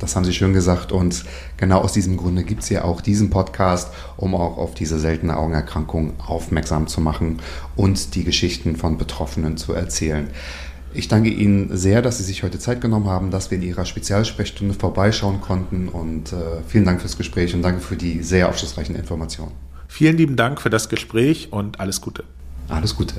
Das 0.00 0.16
haben 0.16 0.24
Sie 0.24 0.32
schön 0.32 0.54
gesagt 0.54 0.92
und 0.92 1.24
genau 1.58 1.82
aus 1.82 1.92
diesem 1.92 2.16
Grunde 2.16 2.42
gibt 2.42 2.62
es 2.62 2.70
ja 2.70 2.84
auch 2.84 3.02
diesen 3.02 3.28
Podcast, 3.28 3.92
um 4.16 4.34
auch 4.34 4.56
auf 4.56 4.72
diese 4.72 4.98
seltene 4.98 5.36
Augenerkrankung 5.36 6.18
aufmerksam 6.20 6.86
zu 6.86 7.02
machen 7.02 7.40
und 7.76 8.14
die 8.14 8.24
Geschichten 8.24 8.76
von 8.76 8.96
Betroffenen 8.96 9.58
zu 9.58 9.74
erzählen. 9.74 10.30
Ich 10.92 11.06
danke 11.06 11.30
Ihnen 11.30 11.76
sehr, 11.76 12.02
dass 12.02 12.18
Sie 12.18 12.24
sich 12.24 12.42
heute 12.42 12.58
Zeit 12.58 12.80
genommen 12.80 13.06
haben, 13.06 13.30
dass 13.30 13.50
wir 13.50 13.58
in 13.58 13.62
Ihrer 13.62 13.84
Spezialsprechstunde 13.84 14.74
vorbeischauen 14.74 15.40
konnten 15.40 15.88
und 15.88 16.32
äh, 16.32 16.36
vielen 16.66 16.84
Dank 16.84 17.00
fürs 17.00 17.16
Gespräch 17.16 17.54
und 17.54 17.62
danke 17.62 17.80
für 17.80 17.96
die 17.96 18.22
sehr 18.22 18.48
aufschlussreichen 18.48 18.96
Informationen. 18.96 19.52
Vielen 19.86 20.16
lieben 20.16 20.36
Dank 20.36 20.60
für 20.60 20.70
das 20.70 20.88
Gespräch 20.88 21.48
und 21.52 21.78
alles 21.78 22.00
Gute. 22.00 22.24
Alles 22.68 22.96
Gute. 22.96 23.14